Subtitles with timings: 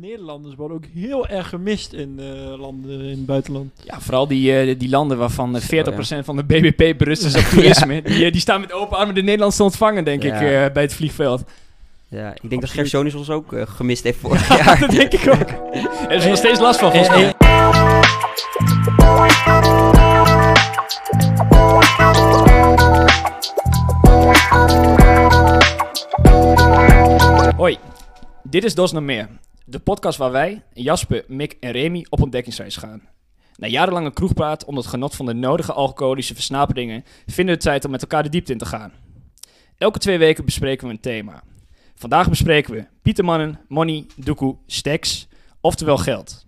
[0.00, 3.70] Nederlanders worden ook heel erg gemist in eh, landen in het buitenland.
[3.84, 7.36] Ja, vooral die, eh, die landen waarvan eh, Zo, 40% van de BBP berust is
[7.36, 8.02] op toerisme.
[8.02, 10.64] die, eh, die staan met open armen de Nederlanders te ontvangen, denk ik, Ja.
[10.66, 11.44] eh, bij het vliegveld.
[12.08, 12.70] Ja, ik denk dat.
[12.70, 14.78] Gersonis ons ook eh, gemist heeft vorig jaar.
[14.80, 15.48] dat denk ik ook.
[16.08, 17.34] Er is nog steeds last van, volgens Eh, mij.
[27.56, 27.78] Hoi,
[28.42, 29.28] dit is Dos Meer.
[29.70, 33.08] De podcast waar wij, Jasper, Mick en Remy op ontdekkingsreis gaan.
[33.56, 37.84] Na jarenlange kroegpraat onder het genot van de nodige alcoholische versnaperingen vinden we het tijd
[37.84, 38.92] om met elkaar de diepte in te gaan.
[39.78, 41.42] Elke twee weken bespreken we een thema.
[41.94, 45.28] Vandaag bespreken we Pietermannen, money, doekoe, stacks,
[45.60, 46.46] oftewel geld.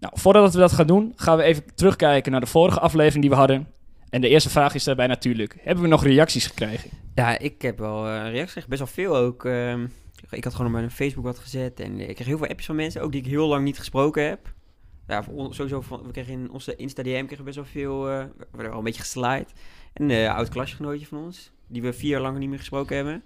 [0.00, 3.30] Nou, voordat we dat gaan doen, gaan we even terugkijken naar de vorige aflevering die
[3.30, 3.68] we hadden.
[4.10, 6.90] En de eerste vraag is daarbij natuurlijk, hebben we nog reacties gekregen?
[7.14, 9.44] Ja, ik heb wel eh reacties best wel veel ook.
[9.44, 9.86] ehm.
[10.30, 12.76] Ik had gewoon op mijn Facebook wat gezet en ik kreeg heel veel appjes van
[12.76, 14.52] mensen, ook die ik heel lang niet gesproken heb.
[15.06, 18.44] Ja, sowieso, van, we kregen in onze Insta-DM kregen we best wel veel, eh, we
[18.50, 19.52] werden wel een beetje geslaaid.
[19.92, 23.22] En een oud klasgenootje van ons, die we vier jaar lang niet meer gesproken hebben.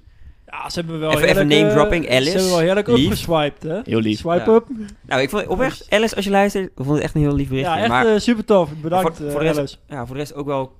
[0.46, 2.24] Ja, ze hebben wel Even- name eh, dropping, Alice.
[2.24, 3.04] Ze hebben wel heerlijk Lief.
[3.06, 3.80] opgeswiped, hè?
[3.84, 4.18] Heel lief.
[4.18, 4.54] Swipe Ja.
[4.56, 4.66] up.
[5.06, 7.48] Nou, ik vond oprecht, Alice, als je luistert, ik vond het echt een heel lief
[7.48, 7.66] bericht.
[7.66, 8.70] Ja, echt maar eh, super tof.
[8.80, 9.76] Bedankt, voor- eh, voor de rest- Alice.
[9.88, 10.72] ja, voor de rest ook wel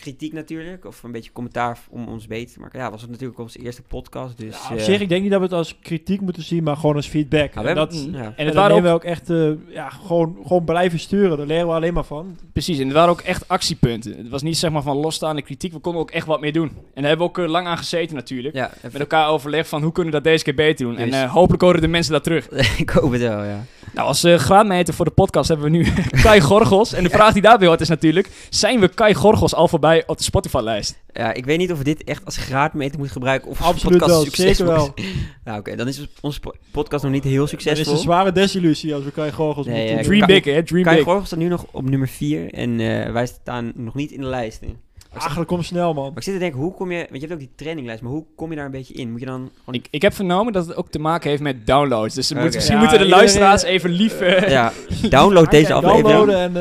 [0.00, 2.78] kritiek natuurlijk, of een beetje commentaar om ons beter te maken.
[2.78, 4.54] Ja, was het natuurlijk onze eerste podcast, dus...
[4.68, 6.76] Ja, op eh, zich, ik denk niet dat we het als kritiek moeten zien, maar
[6.76, 7.54] gewoon als feedback.
[7.54, 8.18] en hebben- dat, ja.
[8.18, 11.36] En en het dat waren ook, we ook echt eh, ja, gewoon, gewoon blijven sturen.
[11.36, 12.36] Daar leren we alleen maar van.
[12.52, 14.16] precies, en het waren ook echt actiepunten.
[14.16, 16.68] Het was niet zeg maar van losstaande kritiek, we konden ook echt wat meer doen.
[16.68, 18.54] En daar hebben we ook eh, lang aan gezeten natuurlijk.
[18.54, 20.96] Ja, even- Met elkaar overlegd van hoe kunnen we dat deze keer beter doen.
[20.96, 22.48] En eh, hopelijk horen de mensen dat terug.
[22.78, 23.64] ik hoop het wel, ja.
[23.94, 25.86] Nou, als graadmeter voor de podcast hebben we nu
[26.22, 26.92] Kai Gorgels.
[26.92, 30.18] En de vraag die daarbij hoort is natuurlijk, zijn we Kai Gorgels al voorbij op
[30.18, 31.02] de Spotify-lijst?
[31.12, 34.10] Ja, ik weet niet of we dit echt als graadmeter moeten gebruiken of Absoluut podcast
[34.10, 34.92] wel, zeker succesvol wel.
[34.94, 35.04] is.
[35.44, 37.80] Nou, oké, dan is onze po- podcast nog niet heel succesvol.
[37.80, 40.02] is een zware desillusie als we Kai Gorgels Nee, moeten ja.
[40.02, 40.62] Dream big, hè?
[40.62, 41.04] Dream Kai big.
[41.04, 44.26] Gorgel staat nu nog op nummer 4 en eh, wij staan nog niet in de
[44.26, 44.60] lijst.
[44.60, 44.66] hè.
[44.66, 46.08] Zit, Eigenlijk kom snel, man.
[46.08, 46.96] maar ik zit te denken, hoe kom je...
[46.98, 49.10] Want je hebt ook die traininglijst, maar hoe kom je daar een beetje in?
[49.10, 49.74] Moet je dan gewoon...
[49.80, 52.14] Ik, ik heb vernomen dat het ook te maken heeft met downloads.
[52.14, 52.40] Dus Oké.
[52.40, 54.20] moeten, misschien Ja, moeten de luisteraars even lief...
[54.48, 54.72] ja,
[55.10, 56.08] download deze aflevering.
[56.08, 56.56] Downloaden en,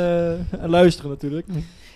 [0.51, 1.45] eh, en luisteren natuurlijk.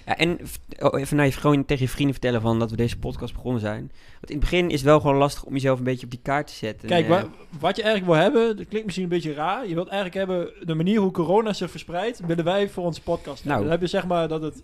[0.07, 0.39] Ja, en
[0.79, 3.61] oh, even naar je, gewoon tegen je vrienden vertellen van dat we deze podcast begonnen
[3.61, 3.79] zijn.
[4.13, 6.19] Want in het begin is het wel gewoon lastig om jezelf een beetje op die
[6.23, 6.87] kaart te zetten.
[6.87, 7.25] Kijk, Eh, wa-
[7.59, 9.67] wat je eigenlijk wil hebben, dat klinkt misschien een beetje raar.
[9.67, 13.45] Je wilt eigenlijk hebben, de manier hoe corona zich verspreidt, willen wij voor onze podcast.
[13.45, 13.61] Nou.
[13.61, 14.61] Dan heb je zeg maar dat het...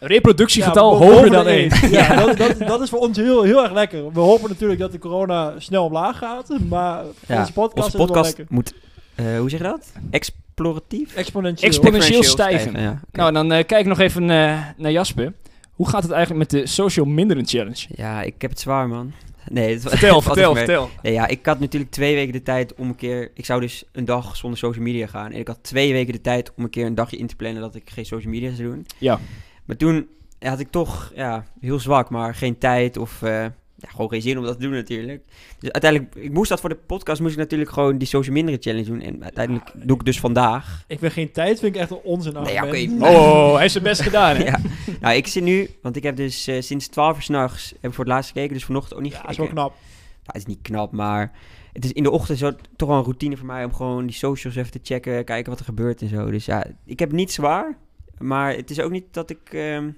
[0.00, 1.70] Reproductiegetal Ja, hoger dan één.
[1.90, 4.12] Ja, dat, dat, dat is voor ons heel, heel erg lekker.
[4.12, 7.78] We hopen natuurlijk dat de corona snel omlaag gaat, maar voor Ja, onze podcast onze
[7.78, 8.54] is het wel podcast lekker.
[8.54, 8.74] moet,
[9.18, 9.92] eh, hoe zeg je dat?
[10.10, 11.14] Exploratief?
[11.14, 11.70] Exponentieel.
[11.70, 12.80] Exponentieel stijgen.
[12.80, 13.00] Ja.
[13.12, 15.32] Nou, dan eh, kijk ik nog even eh, naar Jasper.
[15.72, 17.86] Hoe gaat het eigenlijk met de Social Minderen Challenge?
[17.88, 19.12] ja, ik heb het zwaar, man.
[19.50, 20.90] Nee, het Vertel, vertel, vertel.
[21.02, 23.30] Nee, ja, ik had natuurlijk twee weken de tijd om een keer...
[23.34, 25.32] Ik zou dus een dag zonder social media gaan.
[25.32, 27.62] En ik had twee weken de tijd om een keer een dagje in te plannen
[27.62, 28.86] dat ik geen social media zou doen.
[28.98, 29.20] Ja.
[29.64, 30.08] Maar toen
[30.38, 33.22] had ik toch, ja, heel zwak, maar geen tijd of...
[33.22, 33.46] eh,
[33.80, 35.22] ja, gewoon geen zin om dat te doen natuurlijk.
[35.58, 38.56] Dus uiteindelijk, ik moest dat voor de podcast, moest ik natuurlijk gewoon die social media
[38.60, 39.00] challenge doen.
[39.00, 40.84] En uiteindelijk doe ik dus vandaag.
[40.86, 43.02] Ik vind geen tijd, vind ik echt een onzin Nee, ja, argument.
[43.02, 43.10] oké.
[43.10, 44.44] Oh, hij heeft zijn best gedaan, hè?
[44.52, 44.60] ja.
[45.00, 47.94] Nou, ik zit nu, want ik heb dus eh, sinds 12 uur s'nachts, heb ik
[47.96, 49.54] voor het laatst gekeken, dus vanochtend ook niet Ja, dat is gekeken.
[49.56, 49.78] wel knap.
[49.80, 51.32] Nou, het is niet knap, maar
[51.72, 54.16] het is in de ochtend zo, toch wel een routine voor mij om gewoon die
[54.16, 56.30] socials even te checken, kijken wat er gebeurt en zo.
[56.30, 57.76] Dus ja, ik heb niet zwaar,
[58.18, 59.90] maar het is ook niet dat ik ehm,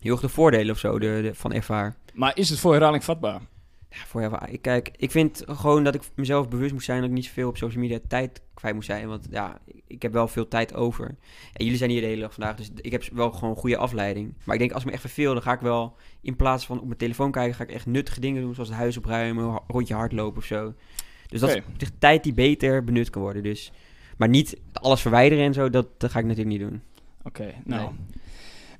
[0.00, 1.96] heel erg de voordelen of zo de, de- van ervaar.
[2.20, 3.40] Maar is het voor herhaling vatbaar?
[3.90, 7.08] Ja, voor jou, ik, kijk, ik vind gewoon dat ik mezelf bewust moet zijn dat
[7.08, 9.08] ik niet zoveel op social media tijd kwijt moet zijn.
[9.08, 11.06] Want ja, ik- heb wel veel tijd over.
[11.52, 14.34] En jullie zijn hier de hele dag vandaag, dus ik heb wel gewoon goede afleiding.
[14.44, 16.78] Maar ik denk, als ik me echt verveel, dan ga ik wel in plaats van
[16.80, 19.94] op mijn telefoon kijken, ga ik echt nuttige dingen doen, zoals het huis opruimen, rondje
[19.94, 20.74] hardlopen of zo.
[21.26, 23.42] Dus dat is tijd die beter benut kan worden.
[23.42, 23.72] Dus.
[24.16, 26.82] Maar niet alles verwijderen en zo, dat, dat ga ik natuurlijk niet doen.
[27.22, 27.90] Oké, nou.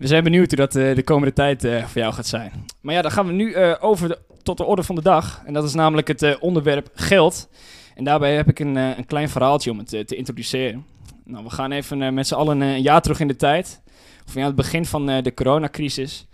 [0.00, 2.53] We zijn benieuwd hoe dat eh, de komende tijd eh, voor jou gaat zijn.
[2.81, 5.43] Maar ja, dan gaan we nu eh, over de- tot de orde van de dag.
[5.44, 7.49] En dat is namelijk het onderwerp geld.
[7.94, 10.87] En daarbij heb ik een, een klein verhaaltje om het te introduceren.
[11.25, 13.81] Nou, we gaan even met z'n allen een jaar terug in de tijd.
[14.26, 16.26] Of ja, het begin van de coronacrisis.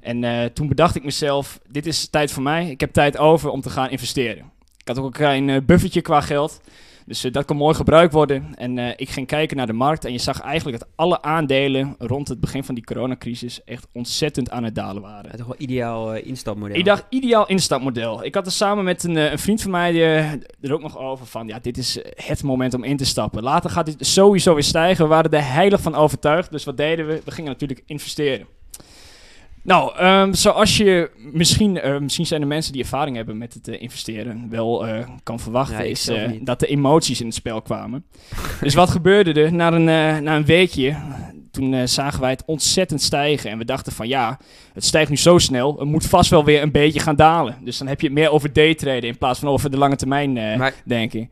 [0.00, 2.70] En toen bedacht ik mezelf, dit is tijd voor mij.
[2.70, 4.50] Ik heb tijd over om te gaan investeren.
[4.82, 6.60] Ik had ook een klein eh, buffertje qua geld.
[7.06, 8.54] Dus eh, dat kon mooi gebruikt worden.
[8.54, 10.04] En eh, ik ging kijken naar de markt.
[10.04, 14.50] En je zag eigenlijk dat alle aandelen rond het begin van die coronacrisis echt ontzettend
[14.50, 15.30] aan het dalen waren.
[15.30, 16.76] Ja, toch wel ideaal eh, instapmodel.
[16.76, 18.24] Ik dacht, ideaal instapmodel.
[18.24, 20.00] Ik had er samen met een, een vriend van mij
[20.60, 21.46] er ook nog over van...
[21.46, 23.42] ja, dit is het moment om in te stappen.
[23.42, 25.04] Later gaat dit sowieso weer stijgen.
[25.04, 26.50] We waren er heilig van overtuigd.
[26.50, 27.20] Dus wat deden we?
[27.24, 28.46] We gingen natuurlijk investeren.
[29.64, 33.68] Nou, ehm, zoals je misschien, eh, misschien zijn er mensen die ervaring hebben met het
[33.68, 36.10] eh, investeren, wel eh, kan verwachten, Ja, is
[36.40, 38.04] dat de emoties in het spel kwamen.
[38.60, 39.52] dus wat gebeurde er?
[39.52, 39.84] Na een,
[40.24, 40.96] na een weekje,
[41.50, 43.50] toen zagen wij het ontzettend stijgen.
[43.50, 44.38] En we dachten van ja,
[44.72, 47.56] het stijgt nu zo snel, het moet vast wel weer een beetje gaan dalen.
[47.60, 50.62] Dus dan heb je het meer over daytraden in plaats van over de lange termijn
[50.84, 51.30] denken.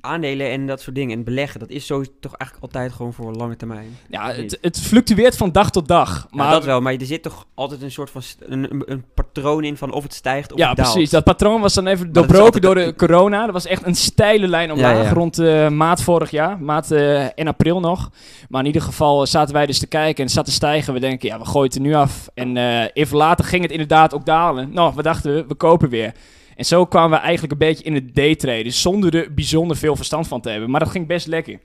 [0.00, 3.32] Aandelen en dat soort dingen en beleggen, dat is zo toch eigenlijk altijd gewoon voor
[3.32, 3.96] lange termijn.
[4.08, 6.26] Ja, het, het fluctueert van dag tot dag.
[6.30, 9.76] Maar dat wel, maar er zit toch altijd een soort van een, een, patroon in
[9.76, 10.92] van of het stijgt of Ja, het daalt.
[10.92, 11.10] precies.
[11.10, 13.44] Dat patroon was dan even doorbroken door de corona.
[13.44, 15.12] Dat was echt een steile lijn omlaag Ja, ja.
[15.12, 16.60] rond eh, maart vorig jaar.
[16.62, 18.10] Maart eh, en april nog.
[18.48, 20.94] Maar in ieder geval zaten wij dus te kijken en zat te stijgen.
[20.94, 22.28] We denken, ja, we gooien het er nu af.
[22.34, 24.70] En eh, even later ging het inderdaad ook dalen.
[24.72, 26.12] Nou, we dachten, we kopen weer.
[26.56, 28.72] En zo kwamen we eigenlijk een beetje in het daytraden.
[28.72, 30.70] Zonder er bijzonder veel verstand van te hebben.
[30.70, 31.58] Maar dat ging best lekker.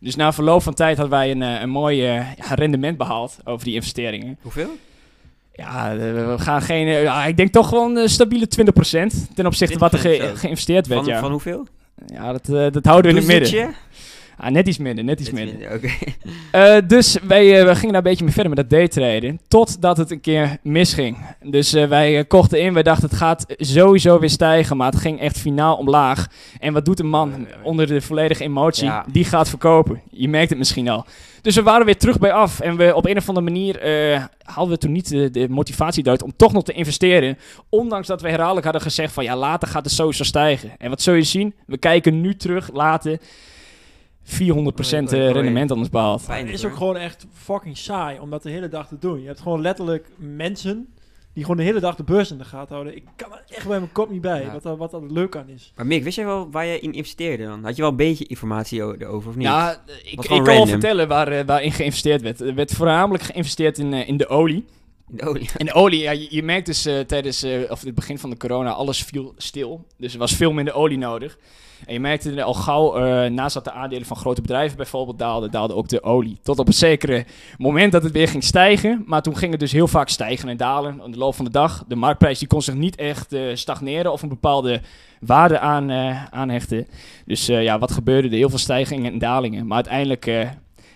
[0.00, 3.64] Dus na verloop van tijd hadden wij een, eh, een mooi eh, rendement behaald over
[3.64, 4.38] die investeringen.
[4.42, 4.70] Hoeveel?
[5.54, 7.08] Ja, eh, we gaan geen.
[7.28, 10.34] ik denk toch gewoon een stabiele 20% ten opzichte van wat er ge- 20% zo.
[10.40, 11.00] geïnvesteerd werd.
[11.04, 11.20] Van, ja.
[11.20, 11.66] van hoeveel?
[12.06, 13.74] ja, dat, dat houden we in het midden.
[14.42, 15.74] Ah, net iets minder, net iets Net minder.
[15.74, 15.88] Oké.
[16.50, 19.40] Eh, dus wij, eh, we gingen daar een beetje mee verder met dat daytraden.
[19.48, 21.16] Totdat het een keer misging.
[21.42, 22.74] Dus eh, wij kochten in.
[22.74, 24.76] Wij dachten het gaat sowieso weer stijgen.
[24.76, 26.26] Maar het ging echt finaal omlaag.
[26.60, 28.84] En wat doet een man onder de volledige emotie?
[28.84, 29.04] Ja.
[29.12, 30.00] Die gaat verkopen.
[30.10, 31.04] Je merkt het misschien al.
[31.42, 32.60] Dus we waren weer terug bij af.
[32.60, 33.80] En we op een of andere manier
[34.42, 37.38] hadden we toen niet de, de motivatie eruit om toch nog te investeren.
[37.68, 40.70] Ondanks dat we herhaaldelijk hadden gezegd van ja, later gaat het sowieso stijgen.
[40.78, 41.54] En wat zul je zien?
[41.66, 43.18] We kijken nu terug, later.
[44.30, 46.26] 400% Oei, oei, eh, rendement anders behaald.
[46.26, 49.20] Het is ook gewoon echt fucking saai om dat de hele dag te doen.
[49.20, 50.88] Je hebt gewoon letterlijk mensen
[51.32, 52.96] die gewoon de hele dag de beurs in de gaten houden.
[52.96, 54.52] Ik kan er echt bij mijn kop niet bij, Ja.
[54.52, 55.72] wat, er- wat er leuk aan is.
[55.76, 57.64] Maar Mick, wist jij wel waar je in investeerde dan?
[57.64, 59.46] Had je wel een beetje informatie erover of niet?
[59.46, 62.40] Ja, eh, ik, kan wel vertellen waar, eh, waarin geïnvesteerd werd.
[62.40, 64.64] Er werd voornamelijk geïnvesteerd in, eh, in de olie.
[65.10, 65.48] In de olie.
[65.56, 68.30] En de olie, ja, je, je merkt dus eh, tijdens eh, of het begin van
[68.30, 69.86] de corona, alles viel stil.
[69.96, 71.38] Dus er was veel minder olie nodig.
[71.86, 75.18] En je merkte er al gauw, eh, naast dat de aandelen van grote bedrijven bijvoorbeeld
[75.18, 76.38] daalden, daalde ook de olie.
[76.42, 77.24] Tot op een zekere
[77.58, 79.02] moment dat het weer ging stijgen.
[79.06, 81.50] Maar toen ging het dus heel vaak stijgen en dalen in de loop van de
[81.50, 81.84] dag.
[81.88, 84.80] De marktprijs die kon zich niet echt stagneren of een bepaalde
[85.20, 85.90] waarde aan,
[86.30, 86.86] aanhechten.
[87.26, 88.34] Dus ja, wat gebeurde er?
[88.34, 89.66] Heel veel stijgingen en dalingen.
[89.66, 90.26] Maar uiteindelijk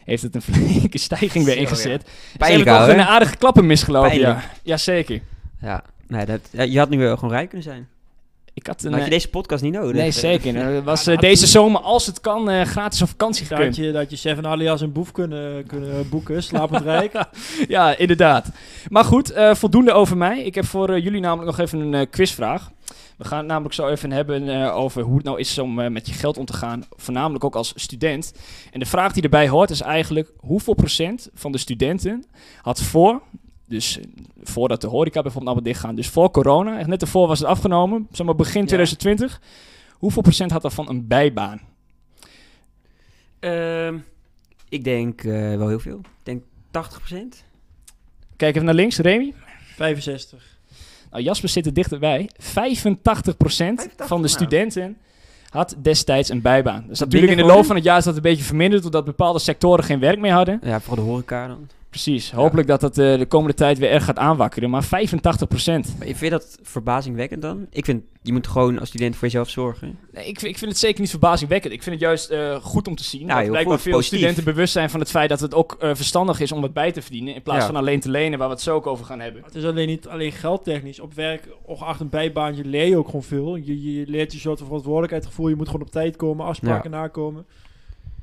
[0.05, 1.67] heeft het een flinke stijging weer Zo, ja.
[1.67, 2.11] ingezet.
[2.39, 4.43] Pijnlijk, een aardige klappen misgelopen, ja.
[4.63, 5.21] Jazeker.
[5.61, 6.41] Ja, nee, dat,
[6.71, 7.89] je had nu wel gewoon rijk kunnen zijn.
[8.55, 8.99] Ik had Dan een...
[8.99, 9.93] had je eh, deze podcast niet nodig.
[9.97, 10.57] Nee, Eh, zeker.
[10.57, 13.59] Er was Ja, eh, dat deze zomer, als het kan, eh, gratis op vakantie Dat
[13.59, 13.77] gekund.
[13.77, 17.13] je, dat je Seven Alias een boef kunnen, kunnen boeken, slapend rijk.
[17.69, 18.49] Ja, inderdaad.
[18.89, 20.43] Maar goed, eh, voldoende over mij.
[20.43, 22.71] Ik heb voor eh, jullie namelijk nog even een eh, quizvraag.
[23.17, 25.91] We gaan het namelijk zo even hebben eh, over hoe het nou is om eh,
[25.91, 26.85] met je geld om te gaan.
[26.91, 28.35] Voornamelijk ook als student.
[28.73, 30.33] En de vraag die erbij hoort is eigenlijk...
[30.37, 32.25] hoeveel procent van de studenten
[32.61, 33.23] had voor...
[33.67, 34.05] dus eh,
[34.43, 35.95] voordat de horeca bijvoorbeeld allemaal dichtgaan...
[35.95, 38.09] dus voor corona, echt net ervoor was het afgenomen...
[38.11, 38.67] zeg maar begin Ja.
[38.67, 39.41] 2020...
[39.93, 41.61] hoeveel procent had daarvan een bijbaan?
[43.41, 43.99] Ehm,
[44.69, 45.99] ik denk eh, wel heel veel.
[45.99, 47.45] Ik denk 80%.
[48.37, 49.35] Kijk even naar links, Remy.
[49.75, 50.54] 65.
[51.15, 52.31] Nou, Jasper zit er dichterbij.
[52.41, 54.29] 85%, van de nou.
[54.29, 54.97] studenten
[55.49, 56.85] had destijds een bijbaan.
[56.89, 58.83] Dus Dat natuurlijk in de loop van het jaar is dat een beetje verminderd...
[58.83, 60.61] doordat bepaalde sectoren geen werk meer hadden.
[60.63, 61.69] Ja, vooral de horeca dan.
[61.95, 62.31] Precies.
[62.33, 64.71] Hopelijk dat dat eh, de komende tijd weer erg gaat aanwakkeren.
[64.71, 64.89] Maar 85%.
[64.89, 67.67] Maar vind je dat verbazingwekkend dan?
[67.71, 69.99] Ik vind, je moet gewoon als student voor jezelf zorgen.
[70.13, 71.73] Nee, ik, vind- ik vind het zeker niet verbazingwekkend.
[71.73, 73.27] Ik vind het juist eh, goed om te zien.
[73.27, 74.19] dat heel blijkbaar goed, veel positief.
[74.19, 76.93] studenten bewust zijn van het feit dat het ook eh, verstandig is om wat bij
[76.93, 77.35] te verdienen.
[77.35, 77.67] In plaats Ja.
[77.67, 79.43] van alleen te lenen, waar we het zo ook over gaan hebben.
[79.45, 81.01] Het is alleen niet alleen geldtechnisch.
[81.01, 83.57] Op werk, of achter een bijbaantje, leer je ook gewoon veel.
[83.57, 85.49] Je, je leert je soort van verantwoordelijkheidsgevoel.
[85.49, 87.47] Je moet gewoon op tijd komen, afspraken nakomen.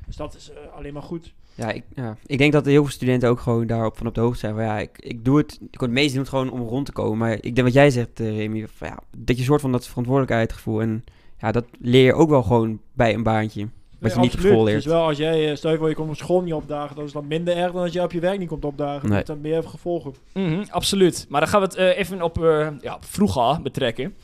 [0.06, 1.32] Dus dat is eh, alleen maar goed.
[1.54, 4.20] Ja ik, ja, ik denk dat heel veel studenten ook gewoon daarop van op de
[4.20, 4.54] hoogte zijn.
[4.54, 6.92] Van, ja, ik, ik doe het, ik, het meeste doen het gewoon om rond te
[6.92, 7.18] komen.
[7.18, 9.86] Maar ik denk wat jij zegt, eh, Remy, van, ja, dat je soort van dat
[9.86, 10.80] verantwoordelijkheidsgevoel.
[10.80, 11.04] En
[11.38, 13.68] ja, dat leer je ook wel gewoon bij een baantje.
[13.98, 14.52] Wat je niet op absoluut.
[14.52, 14.84] school Het leert.
[14.84, 17.04] is wel als jij, eh, stel je voor je komt op school niet opdagen, dat
[17.04, 19.00] is dan minder erg dan als jij op je werk niet komt opdagen.
[19.00, 19.08] Nee.
[19.08, 20.14] Dat heeft dan meer gevolgen.
[20.34, 21.26] Mhm, absoluut.
[21.28, 24.14] Maar dan gaan we het even op, eh, ja, op vroeger betrekken.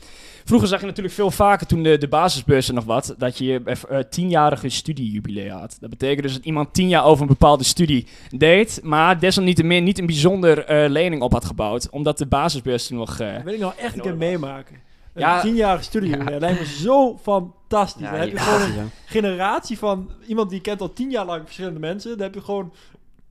[0.49, 3.61] Vroeger zag je natuurlijk veel vaker toen de, de basisbeurs er nog wat, dat je
[3.63, 5.77] eh, tienjarige studiejubileum had.
[5.79, 9.99] Dat betekent dus dat iemand tien jaar over een bepaalde studie deed, maar desalniettemin niet
[9.99, 13.19] een bijzonder eh, lening op had gebouwd, omdat de basisbeurs toen nog...
[13.19, 14.75] eh, Dat wil ik nou echt een keer meemaken.
[15.13, 15.41] Een Ja.
[15.41, 16.23] tienjarige studie, Ja.
[16.23, 18.01] dat lijkt me zo fantastisch.
[18.03, 21.25] Ja, dan heb je ja, gewoon een generatie van iemand die kent al tien jaar
[21.25, 22.11] lang verschillende mensen.
[22.11, 22.73] Dan heb je gewoon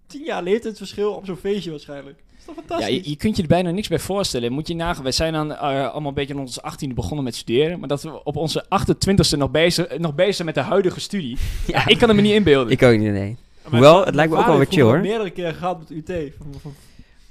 [0.06, 2.22] tien jaar leeftijdsverschil op zo'n feestje waarschijnlijk.
[2.56, 3.04] Dat is toch Ja, fantastisch?
[3.04, 4.52] je, je kunt je er bijna niks bij voorstellen.
[4.52, 7.34] Moet je nagaan, wij zijn dan eh, allemaal een beetje rond onze 18e begonnen met
[7.34, 7.78] studeren.
[7.78, 11.36] Maar dat we op onze 28e nog bezig, nog bezig zijn met de huidige studie.
[11.66, 11.86] Ja.
[11.86, 12.72] Ik kan het me niet inbeelden.
[12.72, 13.36] Ik ook niet, nee.
[13.62, 15.00] Maar Hoewel, het lijkt me ook wel weer chill, hoor.
[15.00, 16.32] meerdere keren gehad met UT.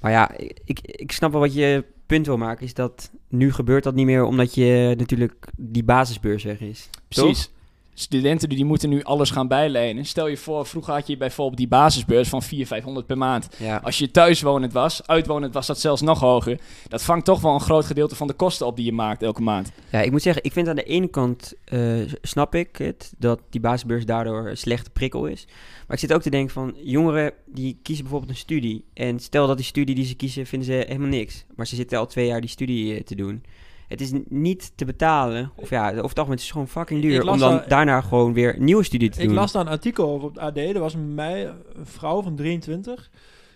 [0.01, 0.31] Maar ja,
[0.65, 2.65] ik, ik snap wel wat je punt wil maken.
[2.65, 6.89] Is dat nu gebeurt dat niet meer omdat je natuurlijk die basisbeurs weg is.
[7.07, 7.49] Precies.
[7.99, 10.05] Studenten die moeten nu alles gaan bijlenen.
[10.05, 13.47] Stel je voor, vroeger had je bijvoorbeeld die basisbeurs van 400, 500 per maand.
[13.57, 13.79] Ja.
[13.83, 16.59] Als je thuiswonend was, uitwonend was dat zelfs nog hoger.
[16.87, 19.41] Dat vangt toch wel een groot gedeelte van de kosten op die je maakt elke
[19.41, 19.71] maand.
[19.91, 21.79] ja, ik moet zeggen, ik vind aan de ene kant eh,
[22.21, 25.45] snap ik het dat die basisbeurs daardoor een slechte prikkel is.
[25.87, 28.85] Maar ik zit ook te denken van jongeren die kiezen bijvoorbeeld een studie.
[28.93, 31.45] En stel dat die studie die ze kiezen vinden ze helemaal niks.
[31.55, 33.43] Maar ze zitten al twee jaar die studie eh, te doen.
[33.87, 35.51] Het is niet te betalen.
[35.55, 37.23] Of ja, over het algemeen het is gewoon fucking Ik duur.
[37.23, 39.35] las Om dan daar- daarna gewoon weer een nieuwe studie te Ik doen.
[39.35, 40.57] las daar een artikel over op het AD.
[40.57, 43.09] Er was een, mei, een vrouw van 23.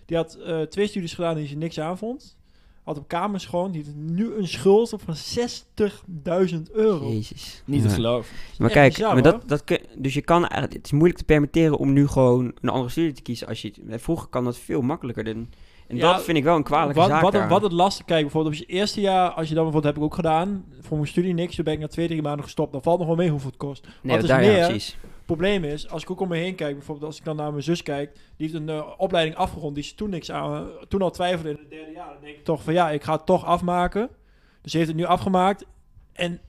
[0.06, 2.38] Die had eh, twee studies gedaan die ze niks aanvond.
[2.84, 3.72] Had op kamers gewoon.
[3.72, 7.08] Die heeft nu een schuld op van 60.000 euro.
[7.10, 7.64] Jezus.
[7.66, 7.88] Niet Ja.
[7.88, 8.36] te geloven.
[8.58, 11.24] Maar kijk, bizar, maar dat, dat kun- dus je kan eigenlijk, het is moeilijk te
[11.26, 13.48] permitteren om nu gewoon een andere studie te kiezen.
[13.48, 15.24] Als je, het- vroeger kan dat veel makkelijker.
[15.24, 15.50] Dan,
[15.92, 17.50] en Ja, dat vind ik wel een kwalijke wat, zaak wat, daar.
[17.50, 20.10] wat het lastig, kijk, bijvoorbeeld op je eerste jaar, als je dan bijvoorbeeld, heb ik
[20.10, 22.72] ook gedaan, voor mijn studie niks, toen ben ik na twee, drie maanden gestopt.
[22.72, 23.88] Dan valt nog wel mee hoeveel het kost.
[24.02, 24.98] nee, wat is daar, ja, meer- precies.
[25.02, 27.52] Het probleem is, als ik ook om me heen kijk, bijvoorbeeld als ik dan naar
[27.52, 31.02] mijn zus kijk, die heeft een eh, opleiding afgerond, die is toen niks aan, toen
[31.02, 32.08] al twijfelde in het derde jaar.
[32.14, 34.10] Dan denk ik toch van ja, ik ga het toch afmaken.
[34.62, 35.66] Dus ze heeft het nu afgemaakt
[36.14, 36.40] en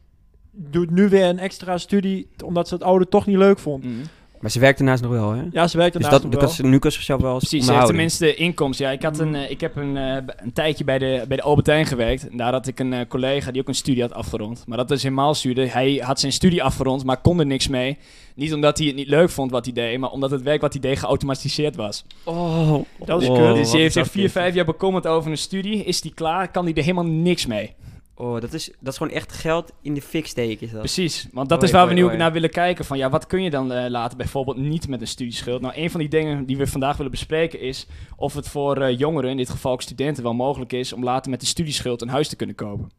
[0.51, 3.85] doet nu weer een extra studie, omdat ze het oude toch niet leuk vond.
[3.85, 3.95] Mhm.
[4.43, 5.43] Maar ze werkt daarnaast nog wel, hè?
[5.51, 6.41] Ja, ze werkt dus dat, nog dat wel.
[6.41, 8.87] kan ze, nu kan ze zichzelf wel eens Precies, ze heeft tenminste inkomsten.
[8.87, 11.43] Ja, ik, had een, eh, ik heb een, eh, een tijdje bij de, bij de
[11.43, 12.29] Albertijn gewerkt.
[12.29, 14.65] En daar had ik een eh, collega die ook een studie had afgerond.
[14.67, 15.67] Maar dat is helemaal stuurde.
[15.67, 17.99] Hij had zijn studie afgerond, maar kon er niks mee.
[18.35, 20.73] Niet omdat hij het niet leuk vond wat hij deed, maar omdat het werk wat
[20.73, 22.05] hij deed geautomatiseerd was.
[22.25, 23.55] Oh, Dat is oh, kut.
[23.55, 25.85] dus hij heeft dat vier, vijf jaar bekommerd over een studie.
[25.85, 27.75] Is die klaar, kan hij er helemaal niks mee.
[28.15, 30.81] Oh, dat is, dat is gewoon echt geld in de fik steken, is dat.
[30.81, 32.17] Precies, want dat Oei, is waar we nu oei.
[32.17, 32.85] naar willen kijken.
[32.85, 35.61] Van ja, wat kun je dan eh, laten bijvoorbeeld niet met een studieschuld?
[35.61, 38.99] Nou, een van die dingen die we vandaag willen bespreken is of het voor eh,
[38.99, 42.09] jongeren, in dit geval ook studenten, wel mogelijk is om later met de studieschuld een
[42.09, 42.91] huis te kunnen kopen.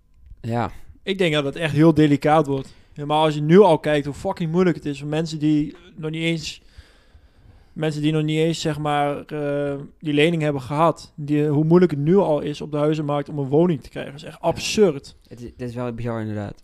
[0.41, 0.71] Ja,
[1.03, 2.73] Ik denk dat het echt heel delicaat wordt.
[2.93, 6.11] Helemaal als je nu al kijkt hoe fucking moeilijk het is voor mensen die nog
[6.11, 6.61] niet eens...
[7.73, 11.13] Mensen die nog niet eens, zeg maar, eh, die lening hebben gehad.
[11.15, 14.11] Die, hoe moeilijk het nu al is op de huizenmarkt om een woning te krijgen.
[14.11, 15.15] Dat is echt absurd.
[15.27, 16.63] het is, dat is wel bizar inderdaad.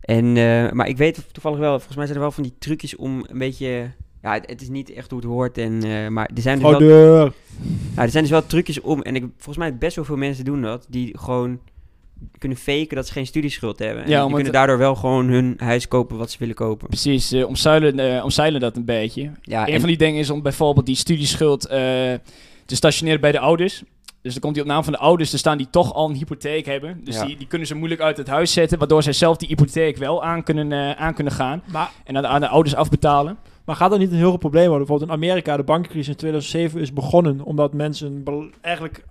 [0.00, 2.96] En, eh, maar ik weet toevallig wel, volgens mij zijn er wel van die trucjes
[2.96, 3.90] om een beetje...
[4.22, 6.70] Ja, het, het is niet echt hoe het hoort, en, eh, maar er zijn dus
[6.70, 6.80] wel.
[6.80, 7.32] Nou,
[7.94, 9.02] er zijn dus wel trucjes om.
[9.02, 10.86] En ik, volgens mij best wel veel mensen doen dat.
[10.88, 11.60] Die gewoon
[12.38, 14.04] kunnen faken dat ze geen studieschuld hebben.
[14.04, 16.88] En Ja, die kunnen daardoor wel gewoon hun huis kopen wat ze willen kopen.
[16.88, 19.30] Precies, eh, omzeilen, eh, omzeilen dat een beetje.
[19.42, 21.78] Ja, een en- van die dingen is om bijvoorbeeld die studieschuld eh,
[22.66, 23.82] te stationeren bij de ouders.
[24.22, 26.14] Dus dan komt die op naam van de ouders te staan die toch al een
[26.16, 27.00] hypotheek hebben.
[27.04, 27.24] Dus Ja.
[27.26, 30.24] die, die kunnen ze moeilijk uit het huis zetten, waardoor zij zelf die hypotheek wel
[30.24, 31.62] aan kunnen, eh, aan kunnen gaan.
[31.72, 33.36] Maar, En aan de, aan de ouders afbetalen.
[33.64, 34.86] maar gaat dat niet een heel groot probleem worden?
[34.86, 38.24] Bijvoorbeeld in Amerika, de bankencrisis in 2007 is begonnen omdat mensen
[38.60, 39.04] eigenlijk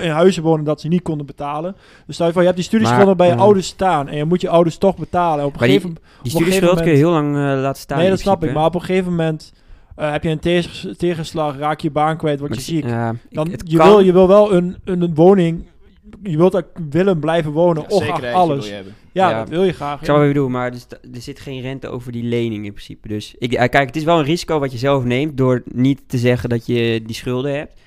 [0.00, 1.76] in huizen wonen dat ze niet konden betalen.
[2.06, 4.24] Dus stel je voor, je hebt die studieschulden Maar, bij je ouders staan en je
[4.24, 5.38] moet je ouders toch betalen.
[5.40, 7.28] En op een Maar die- gegeven die op een gegeven studieschuld kun je heel lang
[7.36, 7.98] eh, laten staan.
[7.98, 8.52] nee, dat snap ik.
[8.52, 9.52] Maar op een gegeven moment
[9.96, 12.84] eh, heb je een tegens- tegenslag, raak je je baan kwijt, word Maar je ziek.
[12.86, 15.66] ja, ik- Dan, je, kan- wil, je wil wel een, een, een woning,
[16.22, 18.68] je wilt ook willen blijven wonen, ongeacht alles.
[18.68, 19.38] Ja, Ja.
[19.38, 20.00] dat wil je graag.
[20.00, 20.78] Ik wat je bedoelt, maar er,
[21.14, 23.08] er zit geen rente over die lening in principe.
[23.08, 26.00] Dus ik, eh, kijk, het is wel een risico wat je zelf neemt door niet
[26.06, 27.80] te zeggen dat je die schulden hebt.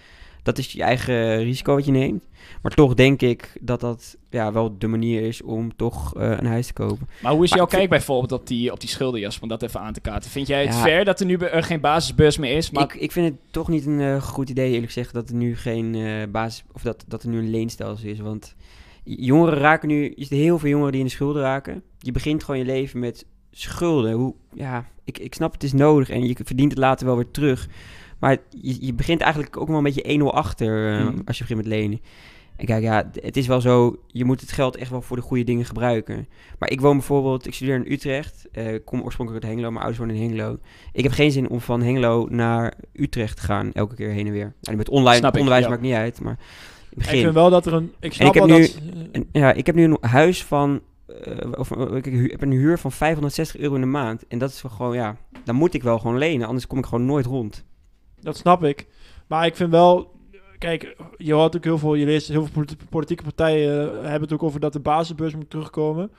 [0.43, 2.23] Dat is je eigen risico wat je neemt.
[2.61, 6.45] Maar toch denk ik dat dat ja, wel de manier is om toch eh, een
[6.45, 7.07] huis te kopen.
[7.21, 9.79] Maar hoe is Maar jouw kijk bijvoorbeeld op die, op die schuldenjas, om dat even
[9.79, 10.31] aan te kaarten?
[10.31, 10.81] Vind jij het Ja.
[10.81, 12.71] fair dat er nu er geen basisbeurs meer is?
[12.71, 15.35] Maar Ik, ik vind het toch niet een eh, goed idee, eerlijk gezegd, dat er
[15.35, 16.63] nu geen eh, basis...
[16.71, 18.19] of dat, dat er nu een leenstelsel is.
[18.19, 18.55] Want
[19.03, 20.03] jongeren raken nu...
[20.03, 21.83] Je ziet heel veel jongeren die in de schulden raken.
[21.99, 24.11] Je begint gewoon je leven met schulden.
[24.13, 27.31] Hoe, ja, ik, ik snap het is nodig en je verdient het later wel weer
[27.31, 27.67] terug.
[28.19, 31.17] Maar je, je begint eigenlijk ook wel een beetje 1-0 achter eh, Mhm.
[31.25, 32.01] als je begint met lenen.
[32.55, 35.21] En kijk, ja, het is wel zo, je moet het geld echt wel voor de
[35.23, 36.27] goede dingen gebruiken.
[36.59, 39.97] Maar ik woon bijvoorbeeld, ik studeer in Utrecht, ik kom oorspronkelijk uit Hengelo, mijn ouders
[40.05, 40.57] wonen in Hengelo.
[40.93, 44.31] Ik heb geen zin om van Hengelo naar Utrecht te gaan, elke keer heen en
[44.31, 44.53] weer.
[44.61, 45.69] Nou, met online Snap ik, onderwijs ja.
[45.69, 46.37] maakt niet uit, maar
[46.89, 47.91] Ik vind wel dat er een...
[47.99, 48.79] Ik snap ik wel nu- dat...
[49.11, 50.81] En, ja, ik heb nu een huis van,
[51.23, 54.27] eh, of ik heb een huur van 560 euro in de maand.
[54.27, 57.05] En dat is gewoon, ja, dan moet ik wel gewoon lenen, anders kom ik gewoon
[57.05, 57.67] nooit rond.
[58.21, 58.87] Dat snap ik.
[59.27, 60.11] Maar ik vind wel...
[60.57, 61.95] Kijk, je hoort ook heel veel...
[61.95, 65.35] Je leest heel veel politi- politieke partijen eh, hebben het ook over dat de basisbeurs
[65.35, 66.11] moet terugkomen.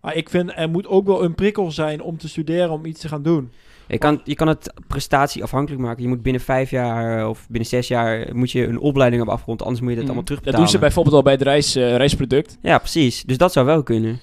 [0.00, 3.00] Maar ik vind er moet ook wel een prikkel zijn om te studeren, om iets
[3.00, 3.50] te gaan doen.
[3.88, 6.02] Je kan, je kan het prestatie afhankelijk maken.
[6.02, 9.34] Je moet binnen vijf jaar eh, of binnen zes jaar moet je een opleiding hebben
[9.34, 10.10] afgerond, anders moet je dat Mm.
[10.10, 10.60] allemaal dat terugbetalen.
[10.66, 12.58] doen ze bijvoorbeeld al bij het reis, eh, reisproduct.
[12.62, 13.22] Ja, precies.
[13.22, 14.18] Dus dat zou wel kunnen.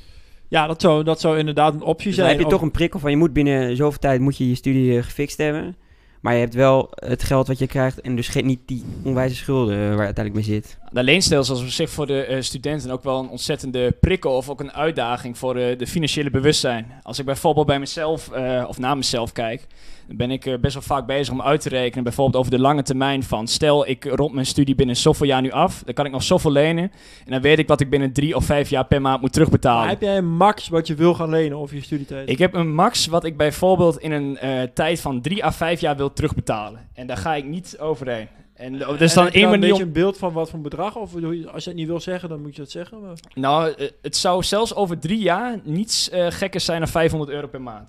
[0.47, 2.29] Ja, dat zou, dat zou inderdaad een optie Dus dan zijn.
[2.29, 4.55] heb je Of- toch een prikkel van je moet binnen zoveel tijd moet je je
[4.55, 5.75] studie eh, gefixt hebben.
[6.19, 9.75] Maar je hebt wel het geld wat je krijgt en dus niet die onwijze schulden
[9.75, 10.77] eh, waar je uiteindelijk mee zit.
[10.91, 14.49] De leenstelsel is op zich voor de eh, studenten ook wel een ontzettende prikkel of
[14.49, 16.91] ook een uitdaging voor eh, de financiële bewustzijn.
[17.03, 18.29] Als ik bijvoorbeeld bij mezelf
[18.67, 19.67] of naar mezelf kijk,
[20.15, 22.83] ben ik eh, best wel vaak bezig om uit te rekenen, bijvoorbeeld over de lange
[22.83, 26.11] termijn van stel ik rond mijn studie binnen zoveel jaar nu af, dan kan ik
[26.11, 26.91] nog zoveel lenen
[27.25, 29.79] en dan weet ik wat ik binnen drie of vijf jaar per maand moet terugbetalen.
[29.81, 32.29] Maar heb jij een max wat je wil gaan lenen over je studietijd?
[32.29, 35.81] Ik heb een max wat ik bijvoorbeeld in een eh, tijd van drie à vijf
[35.81, 36.87] jaar wil terugbetalen.
[36.93, 38.27] En daar ga ik niet overheen.
[38.53, 40.95] En En dan heb je één een beetje een beeld van wat voor bedrag?
[40.95, 41.13] Of
[41.53, 43.01] als je het niet wil zeggen, dan moet je dat zeggen.
[43.01, 47.31] maar- Nou, eh, het zou zelfs over drie jaar niets eh gekker zijn dan 500
[47.31, 47.87] euro per maand.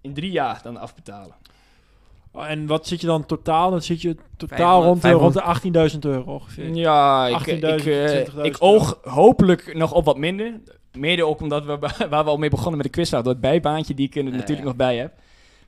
[0.00, 1.34] In drie jaar dan afbetalen.
[2.32, 3.70] Oh, En wat zit je dan totaal?
[3.70, 5.72] Dan zit je totaal 500, rond, de, 500.
[5.72, 6.74] rond de 18.000 euro ongeveer.
[6.74, 10.60] Ja, ik, 18.000, ik, 20.000 ik oog hopelijk nog op wat minder.
[10.92, 11.78] Mede ook omdat we
[12.10, 14.64] waar we al mee begonnen met de quizvraag, dat bijbaantje die ik er natuurlijk ja.
[14.64, 15.12] nog bij heb.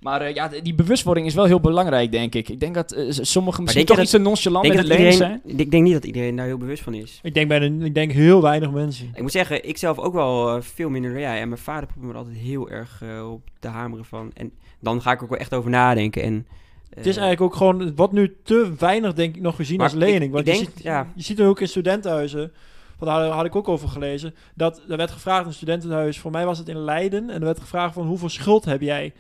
[0.03, 2.49] Maar eh, ja, die bewustwording is wel heel belangrijk, denk ik.
[2.49, 5.41] Ik denk dat eh, sommigen misschien toch dat- iets te nonchalant met het iedereen, zijn.
[5.45, 7.19] ik denk niet dat iedereen daar heel bewust van is.
[7.23, 9.11] Ik denk, bij de, ik denk heel weinig mensen.
[9.15, 11.41] Ik moet zeggen, ik zelf ook wel eh, veel minder dan jij.
[11.41, 14.31] En mijn vader probeert me er altijd heel erg op te hameren van.
[14.35, 16.23] En dan ga ik er ook wel echt over nadenken.
[16.23, 16.47] En,
[16.95, 19.95] Het is eigenlijk ook gewoon, wat nu te weinig denk ik nog gezien Maar als
[19.95, 20.23] lening.
[20.25, 21.07] ik- Want ik je, denk, ziet, ja.
[21.15, 22.53] je ziet er ook in studentenhuizen,
[22.99, 26.31] want daar had ik ook over gelezen, dat er werd gevraagd in een studentenhuis, voor
[26.31, 29.13] mij was het in Leiden, en er werd gevraagd van hoeveel schuld heb jij?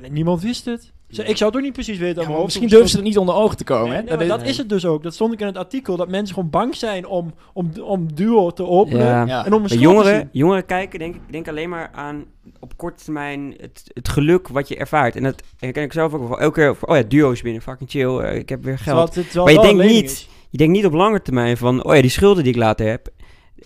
[0.00, 0.92] Bijna niemand wist het.
[1.08, 2.22] Ze- Ik zou het ook niet precies weten.
[2.22, 3.88] Ja, maar misschien durven ze het niet onder ogen te komen.
[3.88, 4.02] Nee, hè?
[4.02, 5.02] nee, Dat maar is- dat is het dus ook.
[5.02, 5.96] Dat stond ik in het artikel.
[5.96, 9.06] Dat mensen gewoon bang zijn om, om, om duo te openen.
[9.06, 9.24] Ja.
[9.26, 9.46] Ja.
[9.46, 12.24] En om een jongeren, jongeren kijken denk, denk alleen maar aan
[12.60, 15.16] op korte termijn het, het geluk wat je ervaart.
[15.16, 16.40] En dat en ken ik zelf ook wel.
[16.40, 19.06] Elke keer, oh ja, duo's binnen, fucking chill, eh, ik heb weer geld.
[19.12, 20.28] Terwijl het wel Maar je denkt niet- is.
[20.50, 23.08] Je denkt niet op lange termijn van, oh ja, die schulden die ik later heb,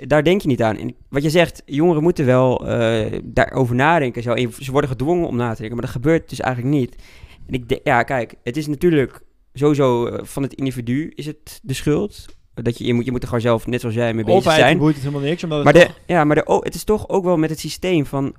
[0.06, 0.76] daar denk je niet aan.
[0.76, 4.22] En wat je zegt, jongeren moeten wel eh, daarover nadenken.
[4.22, 4.32] Zo.
[4.32, 6.94] En Ze worden gedwongen om na te denken, maar dat gebeurt dus eigenlijk niet.
[7.46, 9.20] En ik denk, ja, kijk, het is natuurlijk
[9.52, 12.24] sowieso eh, van het individu is het de schuld.
[12.62, 14.60] Dat je, je, moet, je moet er gewoon zelf, net zoals jij, mee bezig overheid
[14.60, 14.78] zijn.
[14.78, 15.42] boeit het helemaal niks.
[15.42, 18.06] Omdat Maar, de, ja, maar de, o- het is toch ook wel met het systeem
[18.06, 18.34] van...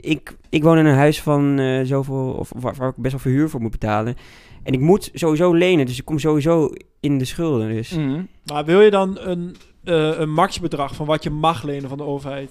[0.00, 2.32] Ik, ik woon in een huis van eh, zoveel...
[2.38, 4.16] Of waar, waar ik best wel veel huur voor moet betalen.
[4.62, 7.68] En ik moet sowieso lenen, dus ik kom sowieso in de schulden.
[7.68, 7.90] Dus.
[7.90, 8.22] Mhm.
[8.44, 12.04] Maar wil je dan een, eh een maxbedrag van wat je mag lenen van de
[12.04, 12.50] overheid?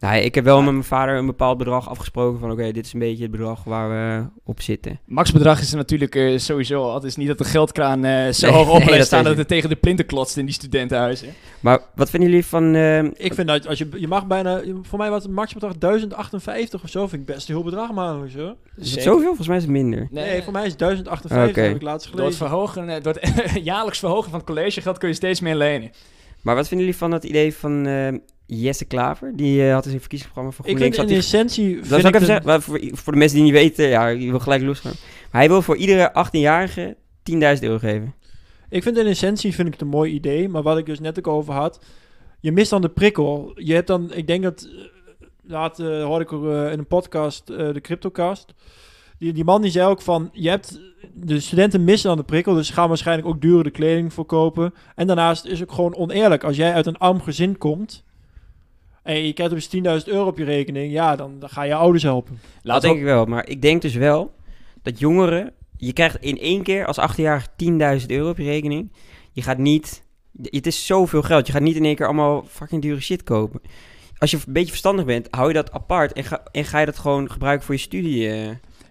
[0.00, 2.50] Nou, ik heb wel met mijn vader een bepaald bedrag afgesproken van...
[2.50, 5.00] Oké, dit is een beetje het bedrag waar we op zitten.
[5.04, 6.94] Maxbedrag is er natuurlijk eh, sowieso al.
[6.94, 9.26] Het is niet dat de geldkraan eh, zo Nee, hoog op nee, dat staan is
[9.26, 9.48] dat het.
[9.48, 11.28] tegen de plinten klotst in die studentenhuizen.
[11.60, 12.74] Maar wat vinden jullie van...
[13.16, 16.88] Ik vind dat als je, je mag bijna, voor mij was het maxbedrag 1058 of
[16.90, 17.06] zo.
[17.06, 18.54] Vind ik best een heel bedrag maandelijks hoor.
[18.76, 19.26] is het zoveel?
[19.26, 20.08] Volgens mij is het minder.
[20.10, 21.60] Nee, voor mij is het 1058, Oké.
[21.66, 22.48] heb ik laatst Door het, gelezen.
[22.48, 25.90] verhogen, door het jaarlijks verhogen van het collegegeld kun je steeds meer lenen.
[26.46, 28.08] Maar wat vinden jullie van het idee van eh,
[28.46, 29.36] Jesse Klaver?
[29.36, 31.32] Die eh, had dus een verkiezingsprogramma voor Ik vind GroenLinks.
[31.32, 31.76] in essentie...
[31.76, 34.06] Dat vind zal ik even zeggen, maar voor, voor de mensen die niet weten, ja,
[34.06, 34.92] je wil gelijk losgaan.
[35.30, 36.96] Maar hij wil voor iedere 18-jarige
[37.30, 38.14] 10.000 euro geven.
[38.68, 41.18] Ik vind in essentie vind ik het een mooi idee, maar wat ik dus net
[41.18, 41.84] ook over had,
[42.40, 43.52] je mist dan de prikkel.
[43.54, 44.84] Je hebt dan, ik denk dat, eh,
[45.42, 46.30] laat eh, hoorde ik
[46.72, 48.54] in een podcast, de Cryptocast,
[49.18, 50.80] die, die man die zei ook van, je hebt,
[51.14, 54.74] de studenten missen dan de prikkel, dus ze gaan waarschijnlijk ook dure kleding voor kopen.
[54.94, 58.04] En daarnaast is het ook gewoon oneerlijk, als jij uit een arm gezin komt
[59.06, 62.02] en je krijgt dus 10.000 euro op je rekening, ja, dan, dan ga je ouders
[62.02, 62.38] helpen.
[62.42, 63.24] Dat Laat denk ook, ik wel.
[63.24, 64.34] Maar ik denk dus wel
[64.82, 67.48] dat jongeren, je krijgt in één keer als 18-jarige
[68.00, 68.92] 10.000 euro op je rekening.
[69.32, 70.02] Je gaat niet,
[70.42, 71.46] het is zoveel geld.
[71.46, 73.60] Je gaat niet in één keer allemaal fucking dure shit kopen.
[74.18, 76.86] Als je een beetje verstandig bent, hou je dat apart en ga, en ga je
[76.86, 78.28] dat gewoon gebruiken voor je studie.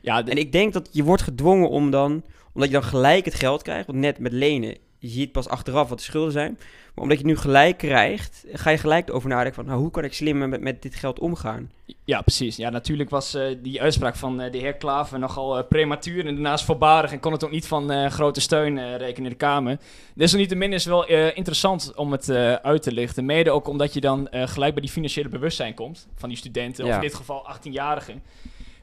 [0.05, 3.25] Ja, de- En ik denk dat je wordt gedwongen om dan, omdat je dan gelijk
[3.25, 6.57] het geld krijgt, want net met lenen, je ziet pas achteraf wat de schulden zijn.
[6.93, 10.03] Maar omdat je nu gelijk krijgt, ga je gelijk over nadenken van, nou, hoe kan
[10.03, 11.71] ik slimmer met, met dit geld omgaan?
[12.05, 12.55] ja, precies.
[12.55, 16.33] Ja, natuurlijk was eh, die uitspraak van eh, de heer Klaver nogal eh, prematuur en
[16.33, 19.77] daarnaast voorbarig en kon het ook niet van grote steun rekenen in de Kamer.
[20.13, 22.29] Desalniettemin is het wel interessant om het
[22.61, 23.25] uit te lichten.
[23.25, 26.95] Mede ook omdat je dan gelijk bij die financiële bewustzijn komt van die studenten, of
[26.95, 28.21] in dit geval 18-jarigen.